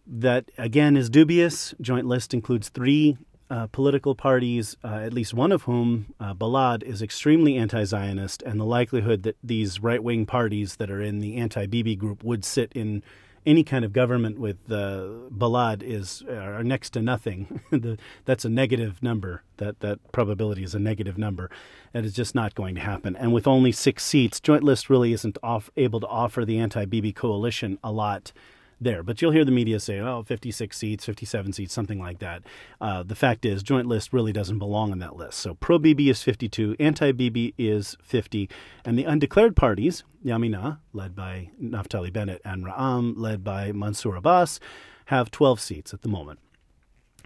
That, 0.10 0.52
again, 0.58 0.96
is 0.96 1.10
dubious. 1.10 1.74
Joint 1.82 2.06
list 2.06 2.34
includes 2.34 2.70
three 2.70 3.18
uh, 3.50 3.68
political 3.68 4.16
parties, 4.16 4.76
uh, 4.84 5.00
at 5.04 5.14
least 5.14 5.34
one 5.34 5.52
of 5.52 5.64
whom, 5.64 6.14
uh, 6.20 6.34
Balad, 6.34 6.84
is 6.84 7.02
extremely 7.02 7.56
anti 7.56 7.84
Zionist, 7.84 8.42
and 8.44 8.60
the 8.60 8.66
likelihood 8.66 9.24
that 9.24 9.38
these 9.44 9.82
right 9.82 10.04
wing 10.04 10.26
parties 10.26 10.78
that 10.78 10.90
are 10.90 11.02
in 11.02 11.20
the 11.20 11.38
anti 11.38 11.66
Bibi 11.66 11.96
group 11.96 12.24
would 12.24 12.44
sit 12.44 12.72
in 12.74 13.04
any 13.46 13.64
kind 13.64 13.86
of 13.86 13.94
government 13.94 14.38
with 14.38 14.58
uh, 14.70 15.08
Balad 15.32 15.82
is 15.82 16.24
are 16.30 16.64
next 16.64 16.90
to 16.92 17.02
nothing. 17.02 17.62
the, 17.72 17.98
that's 18.26 18.44
a 18.44 18.50
negative 18.50 19.02
number. 19.02 19.44
That 19.58 19.80
that 19.80 20.00
probability 20.12 20.64
is 20.64 20.76
a 20.76 20.80
negative 20.80 21.18
number, 21.18 21.50
and 21.94 22.06
it's 22.06 22.16
just 22.16 22.36
not 22.36 22.54
going 22.54 22.76
to 22.76 22.82
happen. 22.82 23.16
And 23.16 23.32
with 23.32 23.48
only 23.48 23.72
six 23.72 24.04
seats, 24.04 24.42
Joint 24.42 24.64
List 24.64 24.90
really 24.90 25.14
isn't 25.14 25.38
off, 25.42 25.70
able 25.78 26.02
to 26.02 26.08
offer 26.08 26.44
the 26.44 26.60
anti 26.60 26.84
Bibi 26.84 27.14
coalition 27.14 27.80
a 27.84 27.92
lot 27.92 28.34
there. 28.80 29.04
But 29.04 29.22
you'll 29.22 29.32
hear 29.32 29.46
the 29.46 29.52
media 29.52 29.80
say, 29.80 30.00
oh, 30.00 30.24
56 30.24 30.78
seats, 30.78 31.06
57 31.06 31.54
seats, 31.54 31.74
something 31.74 32.00
like 32.00 32.20
that. 32.20 32.44
Uh, 32.80 33.04
the 33.04 33.16
fact 33.16 33.46
is, 33.46 33.64
joint 33.64 33.88
list 33.88 34.14
really 34.14 34.34
doesn't 34.34 34.60
belong 34.60 34.92
on 34.92 35.00
that 35.00 35.16
list. 35.16 35.40
So 35.40 35.56
pro 35.56 35.80
Bibi 35.80 36.10
is 36.10 36.24
52, 36.24 36.76
anti 36.80 37.12
Bibi 37.12 37.54
is 37.58 37.98
50, 38.02 38.50
and 38.86 38.98
the 38.98 39.04
undeclared 39.04 39.56
parties, 39.56 40.04
Yamina, 40.24 40.80
led 40.94 41.16
by 41.16 41.50
Naftali 41.62 42.12
Bennett, 42.12 42.42
and 42.46 42.66
Ra'am, 42.66 43.14
led 43.18 43.44
by 43.44 43.72
Mansour 43.72 44.16
Abbas, 44.16 44.60
have 45.06 45.32
12 45.32 45.60
seats 45.60 45.94
at 45.94 46.02
the 46.02 46.10
moment. 46.10 46.40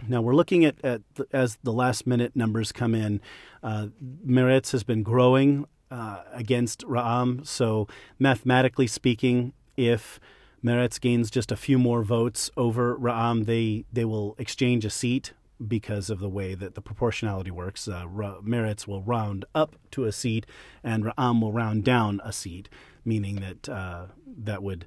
Now 0.08 0.20
we're 0.20 0.34
looking 0.34 0.64
at, 0.64 0.76
at 0.84 1.02
the, 1.14 1.26
as 1.32 1.58
the 1.62 1.72
last 1.72 2.06
minute 2.06 2.34
numbers 2.34 2.72
come 2.72 2.94
in. 2.94 3.20
Uh, 3.62 3.88
Meretz 4.26 4.72
has 4.72 4.82
been 4.82 5.02
growing 5.02 5.66
uh, 5.90 6.22
against 6.32 6.80
Ra'am. 6.86 7.46
So 7.46 7.86
mathematically 8.18 8.86
speaking, 8.86 9.52
if 9.76 10.18
Meretz 10.64 11.00
gains 11.00 11.30
just 11.30 11.50
a 11.50 11.56
few 11.56 11.78
more 11.78 12.02
votes 12.02 12.50
over 12.56 12.96
Ra'am, 12.96 13.46
they 13.46 13.84
they 13.92 14.04
will 14.04 14.34
exchange 14.38 14.84
a 14.84 14.90
seat 14.90 15.32
because 15.66 16.10
of 16.10 16.18
the 16.18 16.28
way 16.28 16.54
that 16.54 16.74
the 16.74 16.80
proportionality 16.80 17.50
works. 17.50 17.88
Uh, 17.88 18.04
Meretz 18.06 18.86
will 18.86 19.02
round 19.02 19.44
up 19.54 19.76
to 19.92 20.04
a 20.04 20.12
seat, 20.12 20.46
and 20.82 21.04
Ra'am 21.04 21.40
will 21.40 21.52
round 21.52 21.84
down 21.84 22.20
a 22.24 22.32
seat, 22.32 22.68
meaning 23.04 23.36
that 23.36 23.68
uh, 23.68 24.06
that 24.26 24.62
would 24.62 24.86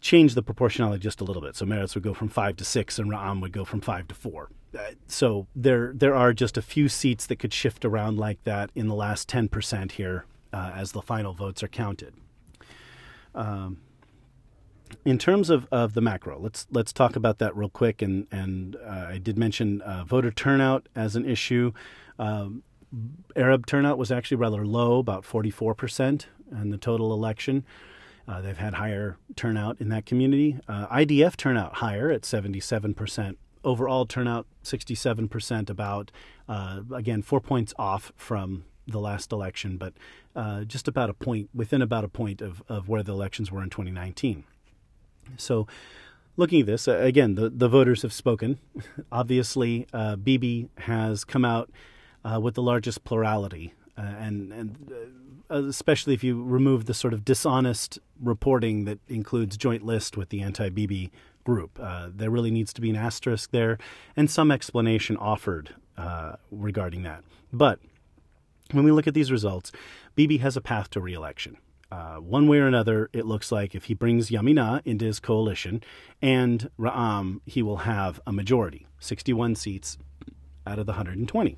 change 0.00 0.34
the 0.34 0.42
proportionality 0.42 1.00
just 1.00 1.20
a 1.20 1.24
little 1.24 1.42
bit. 1.42 1.56
So 1.56 1.66
Meretz 1.66 1.94
would 1.94 2.04
go 2.04 2.14
from 2.14 2.28
five 2.28 2.56
to 2.56 2.64
six, 2.64 2.98
and 2.98 3.10
Ra'am 3.10 3.40
would 3.40 3.52
go 3.52 3.64
from 3.64 3.80
five 3.80 4.08
to 4.08 4.14
four. 4.14 4.50
Uh, 4.76 4.92
so 5.06 5.46
there 5.54 5.92
there 5.94 6.14
are 6.14 6.32
just 6.32 6.56
a 6.56 6.62
few 6.62 6.88
seats 6.88 7.26
that 7.26 7.38
could 7.38 7.52
shift 7.52 7.84
around 7.84 8.18
like 8.18 8.42
that 8.44 8.70
in 8.74 8.88
the 8.88 8.94
last 8.94 9.28
ten 9.28 9.48
percent 9.48 9.92
here 9.92 10.26
uh, 10.52 10.72
as 10.74 10.92
the 10.92 11.02
final 11.02 11.32
votes 11.32 11.62
are 11.62 11.68
counted. 11.68 12.14
Um, 13.34 13.78
in 15.04 15.18
terms 15.18 15.50
of, 15.50 15.66
of 15.70 15.94
the 15.94 16.00
macro, 16.00 16.38
let's 16.38 16.66
let's 16.70 16.92
talk 16.92 17.16
about 17.16 17.38
that 17.38 17.56
real 17.56 17.68
quick. 17.68 18.02
And 18.02 18.26
and 18.30 18.76
uh, 18.76 19.06
I 19.10 19.18
did 19.18 19.38
mention 19.38 19.80
uh, 19.82 20.04
voter 20.04 20.30
turnout 20.30 20.88
as 20.94 21.16
an 21.16 21.24
issue. 21.28 21.72
Um, 22.18 22.62
Arab 23.34 23.66
turnout 23.66 23.98
was 23.98 24.12
actually 24.12 24.36
rather 24.36 24.64
low, 24.66 24.98
about 24.98 25.24
44 25.24 25.74
percent 25.74 26.28
in 26.50 26.70
the 26.70 26.78
total 26.78 27.12
election. 27.12 27.64
Uh, 28.26 28.40
they've 28.40 28.56
had 28.56 28.74
higher 28.74 29.18
turnout 29.36 29.80
in 29.80 29.90
that 29.90 30.06
community. 30.06 30.58
Uh, 30.66 30.86
IDF 30.88 31.36
turnout 31.36 31.74
higher 31.74 32.10
at 32.10 32.24
77 32.24 32.94
percent. 32.94 33.38
Overall 33.62 34.06
turnout 34.06 34.46
67 34.62 35.28
percent. 35.28 35.70
About 35.70 36.10
uh, 36.48 36.80
again 36.92 37.22
four 37.22 37.40
points 37.40 37.74
off 37.78 38.12
from 38.16 38.64
the 38.86 38.98
last 38.98 39.32
election, 39.32 39.76
but 39.76 39.94
uh, 40.36 40.64
just 40.64 40.88
about 40.88 41.10
a 41.10 41.14
point 41.14 41.48
within 41.54 41.82
about 41.82 42.04
a 42.04 42.08
point 42.08 42.40
of, 42.42 42.62
of 42.68 42.88
where 42.88 43.02
the 43.02 43.12
elections 43.12 43.50
were 43.50 43.62
in 43.62 43.70
2019. 43.70 44.44
So, 45.36 45.66
looking 46.36 46.60
at 46.60 46.66
this, 46.66 46.88
uh, 46.88 46.96
again, 46.98 47.34
the, 47.34 47.50
the 47.50 47.68
voters 47.68 48.02
have 48.02 48.12
spoken. 48.12 48.58
Obviously, 49.12 49.86
uh, 49.92 50.16
has 50.78 51.24
come 51.24 51.44
out 51.44 51.70
uh, 52.24 52.40
with 52.40 52.54
the 52.54 52.62
largest 52.62 53.04
plurality, 53.04 53.74
uh, 53.96 54.02
and, 54.02 54.52
and 54.52 54.92
uh, 55.50 55.64
especially 55.64 56.14
if 56.14 56.24
you 56.24 56.42
remove 56.42 56.86
the 56.86 56.94
sort 56.94 57.12
of 57.12 57.24
dishonest 57.24 57.98
reporting 58.20 58.84
that 58.84 58.98
includes 59.08 59.56
joint 59.56 59.84
list 59.84 60.16
with 60.16 60.30
the 60.30 60.40
anti 60.40 60.68
Bibi 60.68 61.10
group. 61.44 61.78
Uh, 61.80 62.08
there 62.14 62.30
really 62.30 62.50
needs 62.50 62.72
to 62.72 62.80
be 62.80 62.88
an 62.88 62.96
asterisk 62.96 63.50
there 63.50 63.76
and 64.16 64.30
some 64.30 64.50
explanation 64.50 65.16
offered 65.18 65.74
regarding 66.50 67.02
that. 67.02 67.22
But 67.52 67.78
when 68.72 68.84
we 68.84 68.90
look 68.90 69.06
at 69.06 69.14
these 69.14 69.30
results, 69.30 69.70
Bibi 70.14 70.38
has 70.38 70.56
a 70.56 70.60
path 70.60 70.90
to 70.90 71.00
reelection. 71.00 71.58
Uh, 71.94 72.16
one 72.16 72.48
way 72.48 72.58
or 72.58 72.66
another, 72.66 73.08
it 73.12 73.24
looks 73.24 73.52
like 73.52 73.72
if 73.72 73.84
he 73.84 73.94
brings 73.94 74.28
Yamina 74.28 74.82
into 74.84 75.04
his 75.04 75.20
coalition 75.20 75.80
and 76.20 76.68
Ra'am, 76.76 77.40
he 77.46 77.62
will 77.62 77.78
have 77.78 78.20
a 78.26 78.32
majority 78.32 78.88
61 78.98 79.54
seats 79.54 79.96
out 80.66 80.80
of 80.80 80.86
the 80.86 80.92
120. 80.92 81.56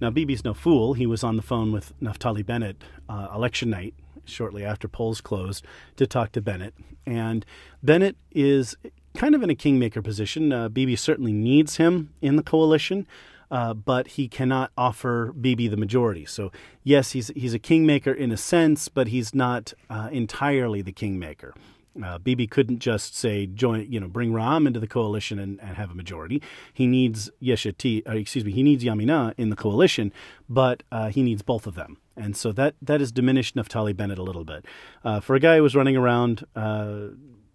Now, 0.00 0.10
Bibi's 0.10 0.42
no 0.42 0.54
fool. 0.54 0.94
He 0.94 1.06
was 1.06 1.22
on 1.22 1.36
the 1.36 1.42
phone 1.42 1.70
with 1.70 1.92
Naftali 2.00 2.44
Bennett 2.44 2.82
uh, 3.08 3.28
election 3.32 3.70
night, 3.70 3.94
shortly 4.24 4.64
after 4.64 4.88
polls 4.88 5.20
closed, 5.20 5.64
to 5.94 6.04
talk 6.04 6.32
to 6.32 6.40
Bennett. 6.40 6.74
And 7.06 7.46
Bennett 7.80 8.16
is 8.32 8.76
kind 9.14 9.36
of 9.36 9.42
in 9.44 9.50
a 9.50 9.54
kingmaker 9.54 10.02
position. 10.02 10.52
Uh, 10.52 10.68
Bibi 10.68 10.96
certainly 10.96 11.32
needs 11.32 11.76
him 11.76 12.12
in 12.20 12.34
the 12.34 12.42
coalition 12.42 13.06
uh, 13.50 13.74
but 13.74 14.08
he 14.08 14.28
cannot 14.28 14.70
offer 14.76 15.32
Bibi 15.32 15.68
the 15.68 15.76
majority. 15.76 16.24
So 16.24 16.52
yes, 16.84 17.12
he's 17.12 17.28
he's 17.36 17.54
a 17.54 17.58
kingmaker 17.58 18.12
in 18.12 18.30
a 18.30 18.36
sense, 18.36 18.88
but 18.88 19.08
he's 19.08 19.34
not 19.34 19.72
uh, 19.88 20.08
entirely 20.12 20.82
the 20.82 20.92
kingmaker. 20.92 21.54
Uh, 22.02 22.18
Bibi 22.18 22.46
couldn't 22.46 22.78
just 22.78 23.16
say 23.16 23.46
join, 23.46 23.90
you 23.90 23.98
know, 23.98 24.06
bring 24.06 24.30
Ra'am 24.30 24.66
into 24.66 24.78
the 24.78 24.86
coalition 24.86 25.40
and, 25.40 25.60
and 25.60 25.76
have 25.76 25.90
a 25.90 25.94
majority. 25.94 26.40
He 26.72 26.86
needs 26.86 27.30
Yesh 27.40 27.64
Atid, 27.64 28.08
uh, 28.08 28.12
excuse 28.12 28.44
me, 28.44 28.52
he 28.52 28.62
needs 28.62 28.84
Yamina 28.84 29.34
in 29.36 29.50
the 29.50 29.56
coalition, 29.56 30.12
but 30.48 30.84
uh, 30.92 31.08
he 31.08 31.22
needs 31.22 31.42
both 31.42 31.66
of 31.66 31.74
them, 31.74 31.98
and 32.16 32.36
so 32.36 32.52
that 32.52 32.76
that 32.80 33.00
has 33.00 33.10
diminished 33.10 33.56
Naftali 33.56 33.94
Bennett 33.96 34.18
a 34.18 34.22
little 34.22 34.44
bit. 34.44 34.64
Uh, 35.04 35.18
for 35.18 35.34
a 35.34 35.40
guy 35.40 35.56
who 35.56 35.64
was 35.64 35.74
running 35.74 35.96
around 35.96 36.46
uh, 36.54 37.08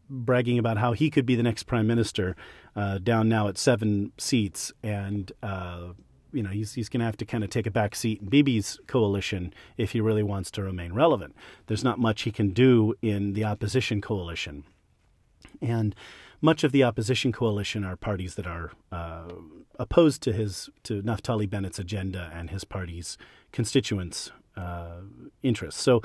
bragging 0.10 0.60
about 0.60 0.78
how 0.78 0.94
he 0.94 1.10
could 1.10 1.26
be 1.26 1.36
the 1.36 1.44
next 1.44 1.64
prime 1.64 1.88
minister, 1.88 2.36
uh, 2.76 2.98
down 3.00 3.30
now 3.30 3.48
at 3.48 3.58
seven 3.58 4.12
seats, 4.18 4.72
and 4.84 5.32
uh, 5.42 5.94
you 6.32 6.44
know 6.44 6.50
he's 6.50 6.74
he's 6.74 6.90
going 6.90 7.00
to 7.00 7.06
have 7.06 7.18
to 7.18 7.26
kind 7.26 7.44
of 7.44 7.50
take 7.50 7.68
a 7.68 7.72
back 7.72 7.96
seat 7.96 8.22
in 8.22 8.30
Bibi's 8.30 8.80
coalition 8.88 9.54
if 9.78 9.92
he 9.92 10.02
really 10.02 10.24
wants 10.24 10.52
to 10.52 10.64
remain 10.64 10.94
relevant. 10.94 11.36
There's 11.68 11.84
not 11.84 12.00
much 12.00 12.24
he 12.24 12.32
can 12.32 12.50
do 12.50 12.94
in 13.02 13.34
the 13.34 13.44
opposition 13.44 14.02
coalition, 14.02 14.64
and 15.62 15.96
much 16.42 16.64
of 16.64 16.72
the 16.72 16.84
opposition 16.84 17.32
coalition 17.32 17.84
are 17.84 17.96
parties 17.96 18.36
that 18.36 18.46
are 18.46 18.72
uh, 18.92 19.32
opposed 19.80 20.22
to 20.24 20.34
his 20.34 20.70
to 20.84 21.02
Naftali 21.02 21.50
Bennett's 21.50 21.80
agenda 21.80 22.32
and 22.34 22.50
his 22.50 22.64
party's 22.64 23.18
constituents' 23.52 24.32
uh, 24.58 25.02
interests. 25.42 25.82
So 25.82 26.02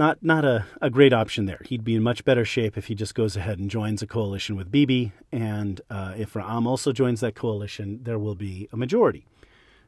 not 0.00 0.22
not 0.22 0.46
a, 0.46 0.64
a 0.80 0.88
great 0.88 1.12
option 1.12 1.44
there. 1.44 1.60
He'd 1.66 1.84
be 1.84 1.94
in 1.94 2.02
much 2.02 2.24
better 2.24 2.44
shape 2.44 2.78
if 2.78 2.86
he 2.86 2.94
just 2.94 3.14
goes 3.14 3.36
ahead 3.36 3.58
and 3.58 3.70
joins 3.70 4.00
a 4.00 4.06
coalition 4.06 4.56
with 4.56 4.72
Bibi. 4.72 5.12
And 5.30 5.80
uh, 5.90 6.14
if 6.16 6.32
Ra'am 6.32 6.66
also 6.66 6.90
joins 6.90 7.20
that 7.20 7.34
coalition, 7.34 8.00
there 8.02 8.18
will 8.18 8.34
be 8.34 8.66
a 8.72 8.78
majority. 8.78 9.26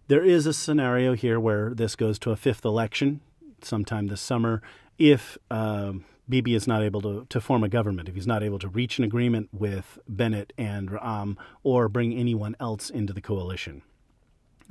There 0.08 0.22
is 0.22 0.46
a 0.46 0.52
scenario 0.52 1.14
here 1.14 1.40
where 1.40 1.72
this 1.74 1.96
goes 1.96 2.18
to 2.20 2.30
a 2.30 2.36
fifth 2.36 2.64
election 2.64 3.20
sometime 3.62 4.08
this 4.08 4.20
summer 4.20 4.60
if 4.98 5.38
uh, 5.50 5.94
Bibi 6.28 6.54
is 6.54 6.66
not 6.66 6.82
able 6.82 7.00
to, 7.00 7.26
to 7.30 7.40
form 7.40 7.64
a 7.64 7.68
government, 7.68 8.08
if 8.08 8.14
he's 8.14 8.26
not 8.26 8.42
able 8.42 8.58
to 8.58 8.68
reach 8.68 8.98
an 8.98 9.04
agreement 9.04 9.48
with 9.50 9.98
Bennett 10.06 10.52
and 10.58 10.90
Ra'am 10.90 11.36
or 11.62 11.88
bring 11.88 12.12
anyone 12.12 12.54
else 12.60 12.90
into 12.90 13.14
the 13.14 13.22
coalition 13.22 13.82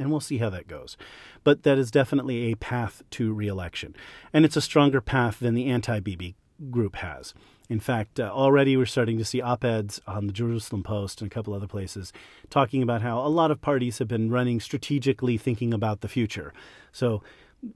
and 0.01 0.11
we'll 0.11 0.19
see 0.19 0.39
how 0.39 0.49
that 0.49 0.67
goes. 0.67 0.97
But 1.43 1.63
that 1.63 1.77
is 1.77 1.91
definitely 1.91 2.51
a 2.51 2.55
path 2.55 3.03
to 3.11 3.33
reelection. 3.33 3.95
And 4.33 4.43
it's 4.43 4.57
a 4.57 4.61
stronger 4.61 5.01
path 5.01 5.39
than 5.39 5.53
the 5.53 5.67
anti 5.67 5.99
Bibi 5.99 6.35
group 6.69 6.97
has. 6.97 7.33
In 7.69 7.79
fact, 7.79 8.19
uh, 8.19 8.23
already 8.23 8.75
we're 8.75 8.85
starting 8.85 9.17
to 9.17 9.25
see 9.25 9.41
op 9.41 9.63
eds 9.63 10.01
on 10.05 10.27
the 10.27 10.33
Jerusalem 10.33 10.83
Post 10.83 11.21
and 11.21 11.31
a 11.31 11.33
couple 11.33 11.53
other 11.53 11.67
places 11.67 12.11
talking 12.49 12.83
about 12.83 13.01
how 13.01 13.25
a 13.25 13.29
lot 13.29 13.49
of 13.49 13.61
parties 13.61 13.99
have 13.99 14.09
been 14.09 14.29
running 14.29 14.59
strategically 14.59 15.37
thinking 15.37 15.73
about 15.73 16.01
the 16.01 16.09
future. 16.09 16.53
So 16.91 17.23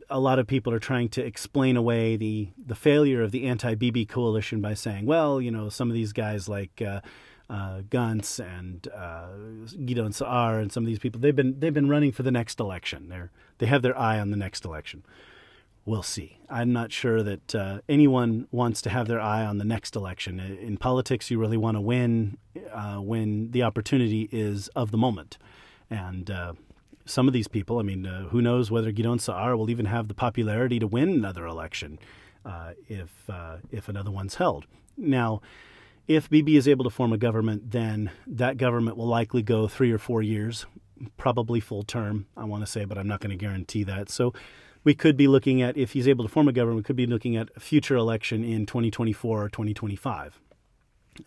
a 0.10 0.20
lot 0.20 0.40
of 0.40 0.48
people 0.48 0.74
are 0.74 0.80
trying 0.80 1.10
to 1.10 1.24
explain 1.24 1.78
away 1.78 2.18
the, 2.18 2.50
the 2.58 2.76
failure 2.76 3.22
of 3.22 3.32
the 3.32 3.48
anti 3.48 3.76
Bibi 3.76 4.06
coalition 4.06 4.60
by 4.60 4.74
saying, 4.74 5.06
well, 5.06 5.40
you 5.40 5.52
know, 5.52 5.70
some 5.70 5.90
of 5.90 5.94
these 5.94 6.14
guys 6.14 6.50
like. 6.50 6.82
Uh, 6.82 7.02
uh, 7.50 7.82
Gantz 7.90 8.40
and 8.40 8.88
uh, 8.88 10.12
Saar 10.12 10.60
and 10.60 10.72
some 10.72 10.84
of 10.84 10.88
these 10.88 11.00
people 11.00 11.22
they've 11.22 11.36
been 11.36 11.60
they've 11.60 11.74
been 11.74 11.90
running 11.90 12.12
for 12.12 12.24
the 12.24 12.32
next 12.32 12.60
election. 12.60 13.10
They're 13.10 13.32
they 13.60 13.68
have 13.68 13.82
their 13.82 13.98
eye 13.98 14.20
on 14.20 14.32
the 14.32 14.38
next 14.38 14.66
election. 14.66 15.04
We'll 15.86 16.04
see. 16.04 16.40
I'm 16.50 16.74
not 16.74 16.92
sure 16.92 17.22
that 17.22 17.54
uh, 17.54 17.82
anyone 17.88 18.48
wants 18.52 18.82
to 18.84 18.90
have 18.90 19.08
their 19.08 19.22
eye 19.22 19.46
on 19.46 19.60
the 19.60 19.66
next 19.66 19.96
election. 19.96 20.40
In 20.40 20.78
politics, 20.78 21.30
you 21.30 21.40
really 21.40 21.58
want 21.58 21.78
to 21.78 21.82
win 21.82 22.40
uh, 22.74 22.96
when 22.96 23.52
the 23.52 23.62
opportunity 23.62 24.28
is 24.32 24.68
of 24.70 24.90
the 24.90 24.98
moment. 24.98 25.38
And 25.88 26.32
uh, 26.32 26.54
some 27.06 27.28
of 27.28 27.34
these 27.34 27.48
people, 27.48 27.78
I 27.78 27.84
mean, 27.84 28.08
uh, 28.08 28.30
who 28.30 28.42
knows 28.42 28.72
whether 28.72 28.92
Gideon 28.92 29.20
Saar 29.20 29.56
will 29.56 29.70
even 29.70 29.86
have 29.86 30.08
the 30.08 30.16
popularity 30.16 30.80
to 30.80 30.88
win 30.88 31.10
another 31.10 31.46
election 31.46 32.00
uh, 32.44 32.72
if 32.90 33.30
if 33.72 33.88
another 33.88 34.10
one's 34.10 34.36
held. 34.36 34.66
Now, 34.98 35.42
if 36.08 36.30
Bibi 36.30 36.56
is 36.56 36.68
able 36.68 36.84
to 36.84 36.90
form 36.90 37.14
a 37.14 37.18
government, 37.18 37.72
then 37.72 38.12
that 38.28 38.58
government 38.58 38.98
will 38.98 39.08
likely 39.08 39.42
go 39.42 39.68
three 39.68 39.92
or 39.92 39.98
four 39.98 40.22
years, 40.22 40.66
probably 41.18 41.60
full 41.60 41.84
term, 41.84 42.28
I 42.38 42.46
want 42.46 42.64
to 42.64 42.72
say, 42.72 42.86
but 42.86 42.98
I'm 42.98 43.08
not 43.08 43.20
going 43.20 43.32
to 43.32 43.44
guarantee 43.44 43.84
that. 43.84 44.10
So 44.10 44.34
we 44.84 44.94
could 44.94 45.18
be 45.18 45.28
looking 45.28 45.62
at, 45.62 45.76
if 45.78 45.94
he's 45.94 46.08
able 46.08 46.24
to 46.24 46.30
form 46.30 46.48
a 46.48 46.54
government, 46.54 46.78
we 46.78 46.84
could 46.84 46.96
be 46.96 47.08
looking 47.08 47.36
at 47.36 47.50
a 47.56 47.60
future 47.60 47.96
election 47.96 48.44
in 48.44 48.66
2024 48.66 49.44
or 49.44 49.50
2025, 49.50 50.40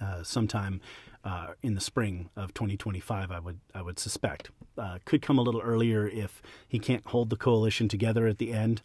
uh, 0.00 0.22
sometime 0.22 0.80
uh, 1.24 1.48
in 1.62 1.74
the 1.74 1.80
spring 1.80 2.30
of 2.36 2.54
2025, 2.54 3.32
I 3.32 3.38
would, 3.40 3.58
I 3.74 3.82
would 3.82 3.98
suspect. 3.98 4.50
Uh, 4.76 4.98
could 5.04 5.22
come 5.22 5.38
a 5.38 5.42
little 5.42 5.60
earlier 5.60 6.06
if 6.06 6.40
he 6.68 6.78
can't 6.78 7.04
hold 7.06 7.30
the 7.30 7.36
coalition 7.36 7.88
together 7.88 8.28
at 8.28 8.38
the 8.38 8.52
end. 8.52 8.82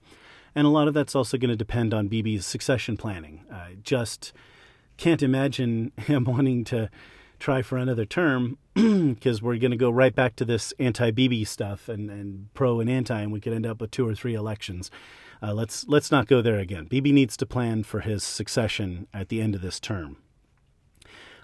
And 0.55 0.65
a 0.65 0.71
lot 0.71 0.87
of 0.87 0.95
that's 0.95 1.15
also 1.15 1.37
going 1.37 1.49
to 1.49 1.55
depend 1.55 1.93
on 1.93 2.07
Bibi's 2.07 2.45
succession 2.45 2.97
planning. 2.97 3.45
Uh, 3.51 3.69
just 3.83 4.33
can't 4.97 5.23
imagine 5.23 5.91
him 5.97 6.25
wanting 6.25 6.63
to 6.65 6.89
try 7.39 7.61
for 7.61 7.77
another 7.77 8.05
term 8.05 8.57
because 8.73 9.41
we're 9.41 9.57
going 9.57 9.71
to 9.71 9.77
go 9.77 9.89
right 9.89 10.15
back 10.15 10.35
to 10.37 10.45
this 10.45 10.73
anti-Bibi 10.79 11.43
stuff 11.43 11.89
and, 11.89 12.09
and 12.09 12.53
pro 12.53 12.79
and 12.79 12.89
anti, 12.89 13.21
and 13.21 13.31
we 13.31 13.41
could 13.41 13.53
end 13.53 13.65
up 13.65 13.81
with 13.81 13.91
two 13.91 14.07
or 14.07 14.15
three 14.15 14.33
elections. 14.33 14.89
Uh, 15.41 15.53
let's 15.53 15.85
let's 15.89 16.09
not 16.09 16.27
go 16.27 16.41
there 16.41 16.57
again. 16.57 16.85
Bibi 16.85 17.11
needs 17.11 17.35
to 17.35 17.45
plan 17.45 17.83
for 17.83 17.99
his 17.99 18.23
succession 18.23 19.07
at 19.13 19.27
the 19.27 19.41
end 19.41 19.55
of 19.55 19.61
this 19.61 19.77
term. 19.77 20.17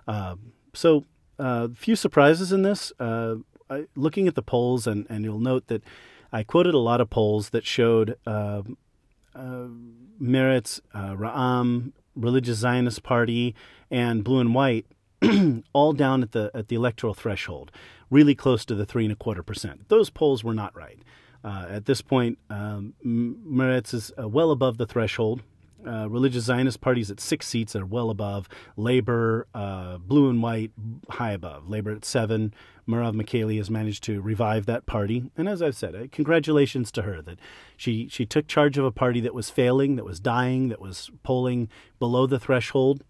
Uh, 0.08 0.36
so, 0.74 1.06
a 1.38 1.44
uh, 1.44 1.68
few 1.75 1.96
surprises 1.96 2.53
in 2.53 2.62
this. 2.62 2.94
Uh, 3.00 3.36
I, 3.70 3.86
looking 3.96 4.27
at 4.27 4.36
the 4.36 4.41
polls, 4.41 4.88
and, 4.88 5.06
and 5.10 5.25
you'll 5.25 5.39
note 5.39 5.68
that 5.68 5.84
I 6.32 6.44
quoted 6.44 6.74
a 6.74 6.79
lot 6.79 7.01
of 7.01 7.10
polls 7.10 7.50
that 7.50 7.65
showed 7.65 8.18
uh, 8.25 8.62
uh, 9.36 9.68
Meretz, 10.22 10.79
uh, 10.94 11.15
Ra'am, 11.15 11.94
Religious 12.16 12.58
Zionist 12.60 13.04
Party, 13.04 13.56
and 13.92 14.24
Blue 14.24 14.39
and 14.39 14.54
White 14.54 14.86
all 15.74 15.94
down 15.94 16.22
at 16.24 16.32
the 16.32 16.51
at 16.54 16.68
the 16.68 16.75
electoral 16.75 17.13
threshold, 17.13 17.72
really 18.10 18.36
close 18.36 18.66
to 18.66 18.75
the 18.75 18.86
three 18.86 19.06
and 19.06 19.13
a 19.13 19.16
quarter 19.16 19.44
percent. 19.44 19.89
Those 19.89 20.10
polls 20.10 20.44
were 20.44 20.54
not 20.54 20.75
right. 20.75 21.00
Uh, 21.44 21.68
at 21.70 21.86
this 21.86 22.01
point, 22.01 22.38
um, 22.50 22.94
Meretz 23.06 23.94
is 23.94 24.12
uh, 24.22 24.28
well 24.28 24.51
above 24.51 24.78
the 24.78 24.86
threshold. 24.86 25.42
Uh, 25.86 26.10
religious 26.10 26.44
Zionist 26.44 26.82
parties 26.82 27.10
at 27.10 27.20
six 27.20 27.48
seats 27.48 27.76
are 27.76 27.86
well 27.86 28.10
above. 28.10 28.50
Labor, 28.76 29.48
uh, 29.54 29.98
blue 29.98 30.30
and 30.30 30.42
white, 30.44 30.72
high 31.10 31.32
above. 31.32 31.70
Labor 31.70 31.92
at 31.92 32.06
seven. 32.06 32.54
Merav 32.88 33.14
Michaeli 33.14 33.58
has 33.58 33.70
managed 33.70 34.04
to 34.06 34.20
revive 34.20 34.66
that 34.66 34.88
party, 34.88 35.30
and 35.38 35.48
as 35.48 35.62
I've 35.62 35.76
said, 35.76 35.96
uh, 35.96 36.08
congratulations 36.12 36.92
to 36.94 37.04
her 37.04 37.22
that 37.22 37.38
she 37.78 38.08
she 38.10 38.26
took 38.26 38.48
charge 38.48 38.80
of 38.80 38.86
a 38.86 38.92
party 38.92 39.20
that 39.22 39.36
was 39.36 39.52
failing, 39.52 39.96
that 39.96 40.06
was 40.06 40.20
dying, 40.20 40.70
that 40.70 40.82
was 40.82 41.12
polling 41.22 41.70
below 42.00 42.26
the 42.26 42.40
threshold. 42.40 43.04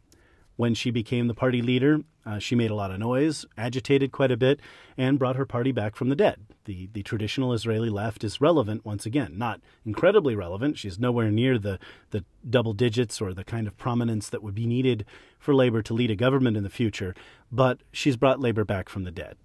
When 0.60 0.74
she 0.74 0.92
became 0.92 1.30
the 1.30 1.34
party 1.34 1.62
leader, 1.62 2.02
uh, 2.26 2.38
she 2.38 2.54
made 2.54 2.70
a 2.70 2.76
lot 2.76 2.92
of 2.92 3.00
noise, 3.00 3.46
agitated 3.58 4.12
quite 4.12 4.30
a 4.30 4.36
bit, 4.36 4.60
and 4.98 5.18
brought 5.18 5.38
her 5.38 5.46
party 5.46 5.72
back 5.72 5.96
from 5.96 6.10
the 6.10 6.18
dead. 6.18 6.38
The, 6.66 6.90
the 6.92 7.02
traditional 7.02 7.54
Israeli 7.54 7.90
left 7.90 8.26
is 8.26 8.42
relevant 8.42 8.84
once 8.84 9.06
again. 9.06 9.38
Not 9.38 9.62
incredibly 9.86 10.36
relevant. 10.36 10.78
She's 10.78 11.00
nowhere 11.00 11.32
near 11.32 11.58
the, 11.58 11.80
the 12.10 12.26
double 12.50 12.74
digits 12.74 13.22
or 13.22 13.34
the 13.34 13.46
kind 13.46 13.68
of 13.68 13.78
prominence 13.78 14.28
that 14.28 14.44
would 14.44 14.54
be 14.54 14.68
needed 14.68 15.06
for 15.40 15.56
Labor 15.56 15.82
to 15.82 15.94
lead 15.94 16.12
a 16.12 16.16
government 16.18 16.58
in 16.58 16.64
the 16.64 16.70
future, 16.70 17.16
but 17.50 17.80
she's 17.94 18.18
brought 18.18 18.42
Labor 18.42 18.66
back 18.66 18.90
from 18.90 19.06
the 19.06 19.12
dead. 19.12 19.38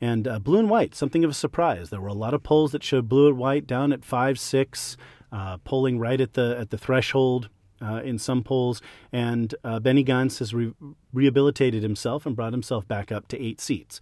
And 0.00 0.26
uh, 0.26 0.38
blue 0.38 0.58
and 0.58 0.70
white, 0.70 0.94
something 0.94 1.22
of 1.22 1.30
a 1.30 1.34
surprise. 1.34 1.90
There 1.90 2.00
were 2.00 2.08
a 2.08 2.14
lot 2.14 2.32
of 2.32 2.42
polls 2.42 2.72
that 2.72 2.82
showed 2.82 3.10
blue 3.10 3.28
and 3.28 3.36
white 3.36 3.66
down 3.66 3.92
at 3.92 4.06
five, 4.06 4.40
six, 4.40 4.96
uh, 5.30 5.58
polling 5.58 5.98
right 5.98 6.20
at 6.20 6.32
the 6.32 6.56
at 6.58 6.70
the 6.70 6.78
threshold 6.78 7.50
uh, 7.82 8.00
in 8.02 8.18
some 8.18 8.42
polls, 8.42 8.80
and 9.12 9.54
uh, 9.64 9.80
Benny 9.80 10.04
Gantz 10.04 10.38
has 10.38 10.54
re- 10.54 10.72
rehabilitated 11.12 11.82
himself 11.82 12.26
and 12.26 12.36
brought 12.36 12.52
himself 12.52 12.86
back 12.86 13.10
up 13.10 13.28
to 13.28 13.40
eight 13.40 13.60
seats. 13.60 14.00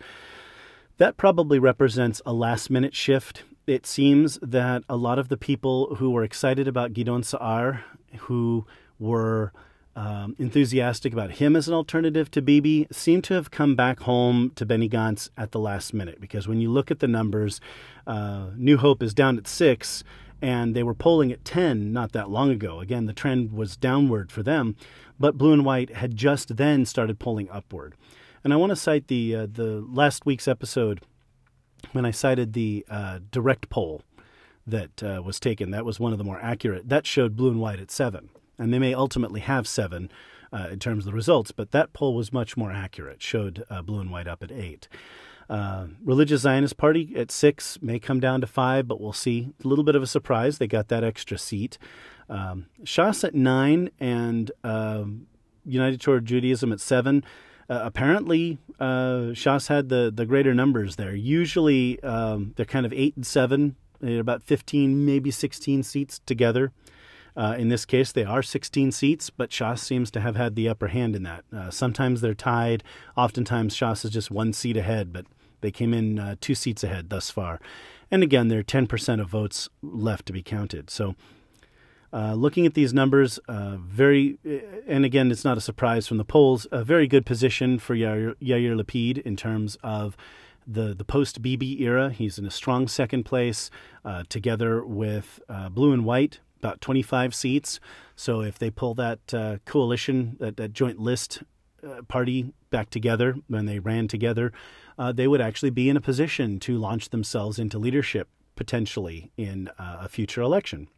That 0.98 1.16
probably 1.16 1.58
represents 1.58 2.20
a 2.26 2.32
last 2.32 2.68
minute 2.68 2.94
shift. 2.94 3.44
It 3.66 3.86
seems 3.86 4.38
that 4.42 4.82
a 4.88 4.96
lot 4.96 5.18
of 5.18 5.28
the 5.28 5.36
people 5.36 5.94
who 5.96 6.10
were 6.10 6.24
excited 6.24 6.68
about 6.68 6.92
Gidon 6.92 7.24
Saar, 7.24 7.84
who 8.18 8.66
were 8.98 9.52
um, 9.96 10.36
enthusiastic 10.38 11.12
about 11.12 11.32
him 11.32 11.56
as 11.56 11.68
an 11.68 11.74
alternative 11.74 12.30
to 12.32 12.42
Bibi, 12.42 12.86
seem 12.92 13.22
to 13.22 13.34
have 13.34 13.50
come 13.50 13.74
back 13.74 14.00
home 14.00 14.52
to 14.56 14.66
Benny 14.66 14.88
Gantz 14.88 15.30
at 15.36 15.52
the 15.52 15.58
last 15.58 15.94
minute. 15.94 16.20
Because 16.20 16.46
when 16.46 16.60
you 16.60 16.70
look 16.70 16.90
at 16.90 17.00
the 17.00 17.08
numbers, 17.08 17.60
uh, 18.06 18.46
New 18.56 18.76
Hope 18.76 19.02
is 19.02 19.14
down 19.14 19.38
at 19.38 19.48
six, 19.48 20.04
and 20.42 20.74
they 20.74 20.82
were 20.82 20.94
polling 20.94 21.32
at 21.32 21.44
10 21.44 21.92
not 21.92 22.12
that 22.12 22.30
long 22.30 22.50
ago. 22.50 22.80
Again, 22.80 23.06
the 23.06 23.12
trend 23.12 23.52
was 23.52 23.76
downward 23.76 24.32
for 24.32 24.42
them, 24.42 24.76
but 25.18 25.36
blue 25.36 25.52
and 25.52 25.64
white 25.64 25.94
had 25.96 26.16
just 26.16 26.56
then 26.56 26.84
started 26.86 27.18
polling 27.18 27.48
upward. 27.50 27.94
And 28.42 28.52
I 28.52 28.56
want 28.56 28.70
to 28.70 28.76
cite 28.76 29.08
the 29.08 29.34
uh, 29.34 29.46
the 29.52 29.84
last 29.86 30.24
week's 30.24 30.48
episode 30.48 31.00
when 31.92 32.06
I 32.06 32.10
cited 32.10 32.52
the 32.52 32.86
uh, 32.88 33.20
direct 33.30 33.68
poll 33.68 34.02
that 34.66 35.02
uh, 35.02 35.22
was 35.22 35.38
taken. 35.38 35.70
That 35.72 35.84
was 35.84 36.00
one 36.00 36.12
of 36.12 36.18
the 36.18 36.24
more 36.24 36.40
accurate. 36.40 36.88
That 36.88 37.06
showed 37.06 37.36
blue 37.36 37.50
and 37.50 37.60
white 37.60 37.80
at 37.80 37.90
seven, 37.90 38.30
and 38.58 38.72
they 38.72 38.78
may 38.78 38.94
ultimately 38.94 39.40
have 39.40 39.68
seven. 39.68 40.10
Uh, 40.52 40.66
in 40.72 40.80
terms 40.80 41.06
of 41.06 41.12
the 41.12 41.14
results, 41.14 41.52
but 41.52 41.70
that 41.70 41.92
poll 41.92 42.12
was 42.12 42.32
much 42.32 42.56
more 42.56 42.72
accurate, 42.72 43.22
showed 43.22 43.62
uh, 43.70 43.80
blue 43.82 44.00
and 44.00 44.10
white 44.10 44.26
up 44.26 44.42
at 44.42 44.50
eight. 44.50 44.88
Uh, 45.50 45.88
Religious 46.04 46.42
Zionist 46.42 46.76
Party 46.76 47.12
at 47.16 47.32
six 47.32 47.76
may 47.82 47.98
come 47.98 48.20
down 48.20 48.40
to 48.40 48.46
five, 48.46 48.86
but 48.86 49.00
we'll 49.00 49.12
see. 49.12 49.52
A 49.64 49.66
little 49.66 49.82
bit 49.82 49.96
of 49.96 50.02
a 50.02 50.06
surprise. 50.06 50.58
They 50.58 50.68
got 50.68 50.86
that 50.88 51.02
extra 51.02 51.36
seat. 51.36 51.76
Um, 52.28 52.66
Shas 52.84 53.24
at 53.24 53.34
nine 53.34 53.90
and 53.98 54.52
uh, 54.62 55.04
United 55.64 56.00
Torah 56.00 56.20
Judaism 56.20 56.72
at 56.72 56.78
seven. 56.78 57.24
Uh, 57.68 57.80
apparently, 57.82 58.58
uh, 58.78 59.34
Shas 59.34 59.66
had 59.66 59.88
the, 59.88 60.12
the 60.14 60.24
greater 60.24 60.54
numbers 60.54 60.94
there. 60.94 61.16
Usually, 61.16 62.00
um, 62.04 62.52
they're 62.54 62.64
kind 62.64 62.86
of 62.86 62.92
eight 62.92 63.16
and 63.16 63.26
seven, 63.26 63.74
about 64.00 64.44
15, 64.44 65.04
maybe 65.04 65.32
16 65.32 65.82
seats 65.82 66.20
together. 66.26 66.70
Uh, 67.36 67.56
in 67.58 67.68
this 67.68 67.84
case, 67.84 68.12
they 68.12 68.24
are 68.24 68.42
16 68.42 68.92
seats, 68.92 69.30
but 69.30 69.50
Shas 69.50 69.78
seems 69.78 70.12
to 70.12 70.20
have 70.20 70.36
had 70.36 70.54
the 70.54 70.68
upper 70.68 70.88
hand 70.88 71.16
in 71.16 71.24
that. 71.24 71.44
Uh, 71.52 71.70
sometimes 71.70 72.20
they're 72.20 72.34
tied. 72.34 72.84
Oftentimes, 73.16 73.74
Shas 73.74 74.04
is 74.04 74.10
just 74.10 74.30
one 74.30 74.52
seat 74.52 74.76
ahead, 74.76 75.12
but 75.12 75.26
they 75.60 75.70
came 75.70 75.94
in 75.94 76.18
uh, 76.18 76.36
two 76.40 76.54
seats 76.54 76.84
ahead 76.84 77.10
thus 77.10 77.30
far. 77.30 77.60
And 78.10 78.22
again, 78.22 78.48
there 78.48 78.58
are 78.58 78.64
10% 78.64 79.20
of 79.20 79.28
votes 79.28 79.68
left 79.82 80.26
to 80.26 80.32
be 80.32 80.42
counted. 80.42 80.90
So, 80.90 81.14
uh, 82.12 82.34
looking 82.34 82.66
at 82.66 82.74
these 82.74 82.92
numbers, 82.92 83.38
uh, 83.46 83.76
very, 83.76 84.38
uh, 84.44 84.58
and 84.88 85.04
again, 85.04 85.30
it's 85.30 85.44
not 85.44 85.56
a 85.56 85.60
surprise 85.60 86.08
from 86.08 86.16
the 86.16 86.24
polls, 86.24 86.66
a 86.72 86.82
very 86.82 87.06
good 87.06 87.24
position 87.24 87.78
for 87.78 87.94
Yair, 87.94 88.34
Yair 88.42 88.74
Lapid 88.80 89.18
in 89.18 89.36
terms 89.36 89.78
of 89.84 90.16
the, 90.66 90.92
the 90.92 91.04
post 91.04 91.40
Bibi 91.40 91.82
era. 91.82 92.10
He's 92.10 92.36
in 92.36 92.46
a 92.46 92.50
strong 92.50 92.88
second 92.88 93.24
place, 93.24 93.70
uh, 94.04 94.24
together 94.28 94.84
with 94.84 95.40
uh, 95.48 95.68
Blue 95.68 95.92
and 95.92 96.04
White, 96.04 96.40
about 96.58 96.80
25 96.80 97.32
seats. 97.32 97.78
So 98.16 98.40
if 98.40 98.58
they 98.58 98.70
pull 98.70 98.94
that 98.94 99.60
coalition, 99.64 100.36
that, 100.40 100.56
that 100.56 100.72
joint 100.72 100.98
list 100.98 101.44
party 102.08 102.52
back 102.70 102.90
together 102.90 103.36
when 103.48 103.66
they 103.66 103.78
ran 103.78 104.08
together, 104.08 104.52
uh, 104.98 105.12
they 105.12 105.28
would 105.28 105.40
actually 105.40 105.70
be 105.70 105.88
in 105.88 105.96
a 105.96 106.00
position 106.00 106.58
to 106.60 106.76
launch 106.76 107.10
themselves 107.10 107.58
into 107.58 107.78
leadership 107.78 108.28
potentially 108.56 109.30
in 109.36 109.68
uh, 109.78 109.98
a 110.02 110.08
future 110.08 110.42
election. 110.42 110.88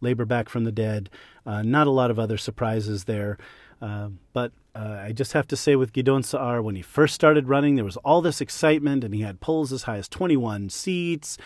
Labor 0.00 0.24
back 0.24 0.48
from 0.48 0.64
the 0.64 0.72
dead, 0.72 1.08
uh, 1.44 1.62
not 1.62 1.86
a 1.86 1.90
lot 1.90 2.10
of 2.10 2.18
other 2.18 2.36
surprises 2.36 3.04
there. 3.04 3.38
Uh, 3.80 4.08
but 4.32 4.52
uh, 4.74 5.00
I 5.02 5.12
just 5.12 5.32
have 5.32 5.46
to 5.48 5.56
say, 5.56 5.76
with 5.76 5.92
Gidon 5.92 6.24
Saar, 6.24 6.62
when 6.62 6.76
he 6.76 6.82
first 6.82 7.14
started 7.14 7.48
running, 7.48 7.76
there 7.76 7.84
was 7.84 7.96
all 7.98 8.22
this 8.22 8.40
excitement, 8.40 9.04
and 9.04 9.14
he 9.14 9.20
had 9.20 9.40
polls 9.40 9.72
as 9.72 9.84
high 9.84 9.98
as 9.98 10.08
21 10.08 10.70
seats 10.70 11.36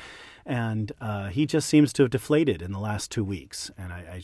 and 0.47 0.93
uh, 1.01 1.29
he 1.29 1.47
just 1.47 1.69
seems 1.69 1.93
to 1.93 2.03
have 2.03 2.11
deflated 2.11 2.63
in 2.63 2.73
the 2.73 2.79
last 2.79 3.11
two 3.11 3.25
weeks. 3.25 3.71
And 3.79 3.93
I, 3.93 3.97
I, 3.97 4.23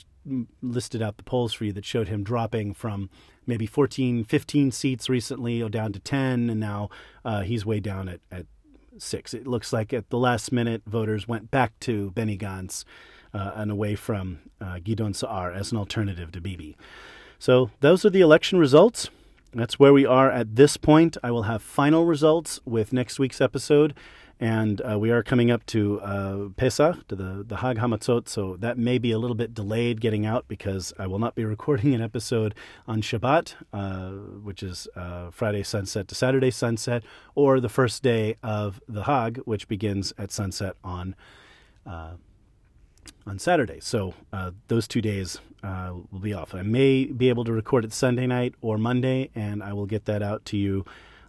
listed 0.61 1.01
out 1.01 1.19
the 1.19 1.23
polls 1.23 1.53
for 1.53 1.65
you 1.65 1.73
that 1.73 1.85
showed 1.85 2.09
him 2.09 2.25
dropping 2.25 2.75
from 2.75 3.11
maybe 3.47 3.67
14, 3.67 4.25
15 4.25 4.71
seats 4.73 5.09
recently, 5.09 5.63
or 5.63 5.69
down 5.69 5.93
to 5.93 5.99
10, 5.99 6.51
and 6.51 6.61
now 6.61 6.89
uh, 7.25 7.43
he's 7.43 7.65
way 7.65 7.81
down 7.81 8.09
at, 8.09 8.21
at 8.31 8.47
six. 8.99 9.35
It 9.35 9.47
looks 9.47 9.73
like 9.73 9.93
at 9.93 10.11
the 10.11 10.19
last 10.19 10.53
minute, 10.53 10.83
voters 10.87 11.29
went 11.29 11.51
back 11.51 11.79
to 11.81 12.11
Benny 12.13 12.37
Gantz 12.37 12.85
uh, 13.33 13.53
and 13.55 13.71
away 13.71 13.95
from 13.95 14.39
uh, 14.61 14.79
Saar 15.13 15.53
as 15.53 15.73
an 15.73 15.79
alternative 15.79 16.33
to 16.33 16.41
Bibi. 16.41 16.77
So 17.39 17.71
those 17.81 18.05
are 18.05 18.11
the 18.11 18.21
election 18.21 18.59
results. 18.59 19.11
That's 19.53 19.79
where 19.79 19.93
we 19.93 20.05
are 20.05 20.31
at 20.31 20.57
this 20.57 20.77
point. 20.77 21.17
I 21.23 21.31
will 21.31 21.45
have 21.45 21.63
final 21.63 22.05
results 22.05 22.61
with 22.65 22.93
next 22.93 23.19
week's 23.19 23.41
episode. 23.41 23.95
And 24.39 24.83
uh, 24.83 24.99
we 24.99 25.11
are 25.11 25.23
coming 25.23 25.51
up 25.51 25.65
to 25.67 25.99
uh, 26.01 26.49
Pesach, 26.57 27.09
to 27.09 27.17
the, 27.17 27.45
the 27.47 27.57
Hag 27.57 27.79
Hamatzot, 27.79 28.29
so 28.29 28.57
that 28.57 28.77
may 28.77 28.99
be 28.99 29.11
a 29.11 29.19
little 29.19 29.35
bit 29.35 29.55
delayed 29.55 30.01
getting 30.01 30.27
out 30.27 30.47
because 30.47 30.93
I 30.99 31.07
will 31.07 31.19
not 31.19 31.35
be 31.35 31.45
recording 31.47 31.95
an 31.95 32.03
episode 32.03 32.55
on 32.87 33.01
Shabbat, 33.01 33.55
uh, 33.73 34.11
which 34.43 34.63
is 34.63 34.89
uh, 34.95 35.31
Friday 35.31 35.63
sunset 35.63 36.07
to 36.09 36.15
Saturday 36.15 36.51
sunset, 36.51 37.03
or 37.35 37.61
the 37.61 37.71
first 37.71 38.03
day 38.03 38.37
of 38.43 38.81
the 38.87 39.05
Hag, 39.05 39.39
which 39.47 39.69
begins 39.69 40.13
at 40.19 40.31
sunset 40.31 40.77
on 40.85 41.15
uh, 41.87 42.13
on 43.27 43.39
Saturday. 43.39 43.79
So 43.81 44.15
uh, 44.33 44.51
those 44.69 44.87
two 44.87 45.01
days 45.01 45.41
uh, 45.63 45.93
will 46.11 46.21
be 46.21 46.35
off. 46.35 46.55
I 46.55 46.63
may 46.63 47.07
be 47.07 47.29
able 47.29 47.45
to 47.45 47.53
record 47.53 47.85
it 47.85 47.93
Sunday 47.93 48.27
night 48.27 48.55
or 48.61 48.77
Monday, 48.77 49.31
and 49.35 49.63
I 49.63 49.73
will 49.73 49.87
get 49.87 50.05
that 50.05 50.23
out 50.23 50.45
to 50.47 50.57
you 50.57 50.85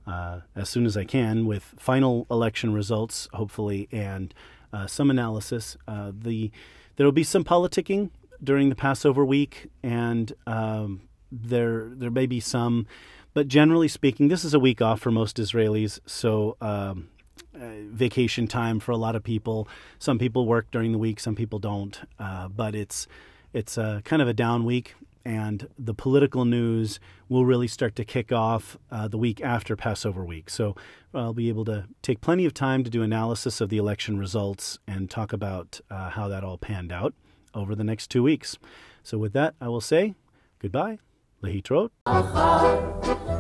uh, 0.08 0.40
as 0.56 0.70
soon 0.70 0.86
as 0.86 0.96
I 0.96 1.04
can 1.04 1.46
with 1.46 1.76
final 1.78 2.26
election 2.32 2.74
results, 2.74 3.28
hopefully, 3.34 3.88
and 3.92 4.34
uh, 4.72 4.88
some 4.88 5.12
analysis. 5.12 5.78
Uh, 5.88 6.12
the 6.18 6.52
there 6.96 7.06
will 7.06 7.12
be 7.12 7.24
some 7.24 7.44
politicking 7.44 8.10
during 8.44 8.70
the 8.70 8.76
Passover 8.76 9.26
week, 9.26 9.68
and 9.84 10.34
um, 10.46 11.02
there 11.32 11.92
there 11.94 12.12
may 12.12 12.26
be 12.26 12.40
some, 12.40 12.88
but 13.34 13.48
generally 13.48 13.88
speaking, 13.88 14.30
this 14.30 14.46
is 14.46 14.54
a 14.54 14.60
week 14.60 14.82
off 14.82 15.02
for 15.02 15.12
most 15.12 15.38
Israelis. 15.38 16.00
So. 16.06 16.58
Um, 16.62 17.10
uh, 17.56 17.82
vacation 17.90 18.46
time 18.46 18.80
for 18.80 18.92
a 18.92 18.98
lot 18.98 19.16
of 19.16 19.24
people. 19.24 19.68
Some 19.98 20.20
people 20.20 20.46
work 20.46 20.70
during 20.70 20.92
the 20.92 21.00
week, 21.00 21.20
some 21.20 21.34
people 21.34 21.58
don't. 21.58 22.00
Uh, 22.20 22.48
but 22.50 22.76
it's 22.76 23.08
it's 23.52 23.80
a 23.80 24.04
kind 24.06 24.22
of 24.22 24.28
a 24.28 24.34
down 24.34 24.64
week 24.64 24.94
and 25.27 25.69
the 25.79 25.95
political 25.95 26.45
news 26.45 26.99
will 27.29 27.45
really 27.45 27.69
start 27.69 27.95
to 27.97 28.05
kick 28.05 28.33
off 28.33 28.77
uh, 28.91 29.09
the 29.09 29.19
week 29.19 29.41
after 29.41 29.77
Passover 29.77 30.25
week. 30.25 30.51
So 30.51 30.75
I'll 31.15 31.33
be 31.33 31.49
able 31.49 31.65
to 31.67 31.87
take 32.03 32.21
plenty 32.21 32.45
of 32.45 32.55
time 32.55 32.83
to 32.85 32.91
do 32.91 33.03
analysis 33.03 33.61
of 33.61 33.69
the 33.69 33.79
election 33.79 34.19
results 34.19 34.79
and 34.87 35.09
talk 35.11 35.33
about 35.33 35.81
uh, 35.91 36.11
how 36.11 36.29
that 36.29 36.45
all 36.45 36.59
panned 36.59 36.93
out 36.93 37.15
over 37.55 37.75
the 37.75 37.85
next 37.85 38.11
two 38.11 38.23
weeks. 38.23 38.59
So 39.03 39.19
with 39.19 39.33
that, 39.35 39.55
I 39.61 39.69
will 39.69 39.81
say 39.81 40.15
goodbye. 40.61 40.99
להתראות. 41.43 41.91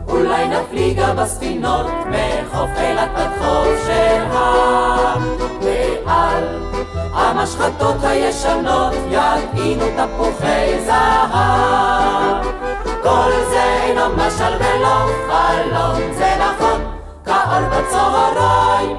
אולי 0.09 0.49
נפליגה 0.49 1.15
בספינות 1.15 1.87
מחוף 1.87 2.71
אילת 2.77 3.11
עד 3.15 3.39
חוף 3.39 3.87
של 3.87 4.23
הר 4.23 5.19
ועל 6.05 6.66
המשחטות 7.18 7.96
הישנות 8.04 8.94
יטעינו 9.10 9.86
תפוחי 9.98 10.86
זהב. 10.86 12.46
כל 13.04 13.32
זה 13.50 13.64
אינו 13.84 14.02
משל 14.18 14.54
ולא 14.60 15.08
חלום 15.28 16.14
זה 16.14 16.36
נכון 16.40 16.82
כאור 17.26 17.70
בצהריים. 17.70 18.98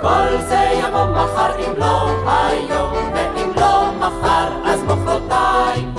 כל 0.00 0.36
זה 0.48 0.70
יבוא 0.72 1.04
מחר 1.04 1.58
אם 1.58 1.72
לא 1.76 2.10
היום 2.26 2.99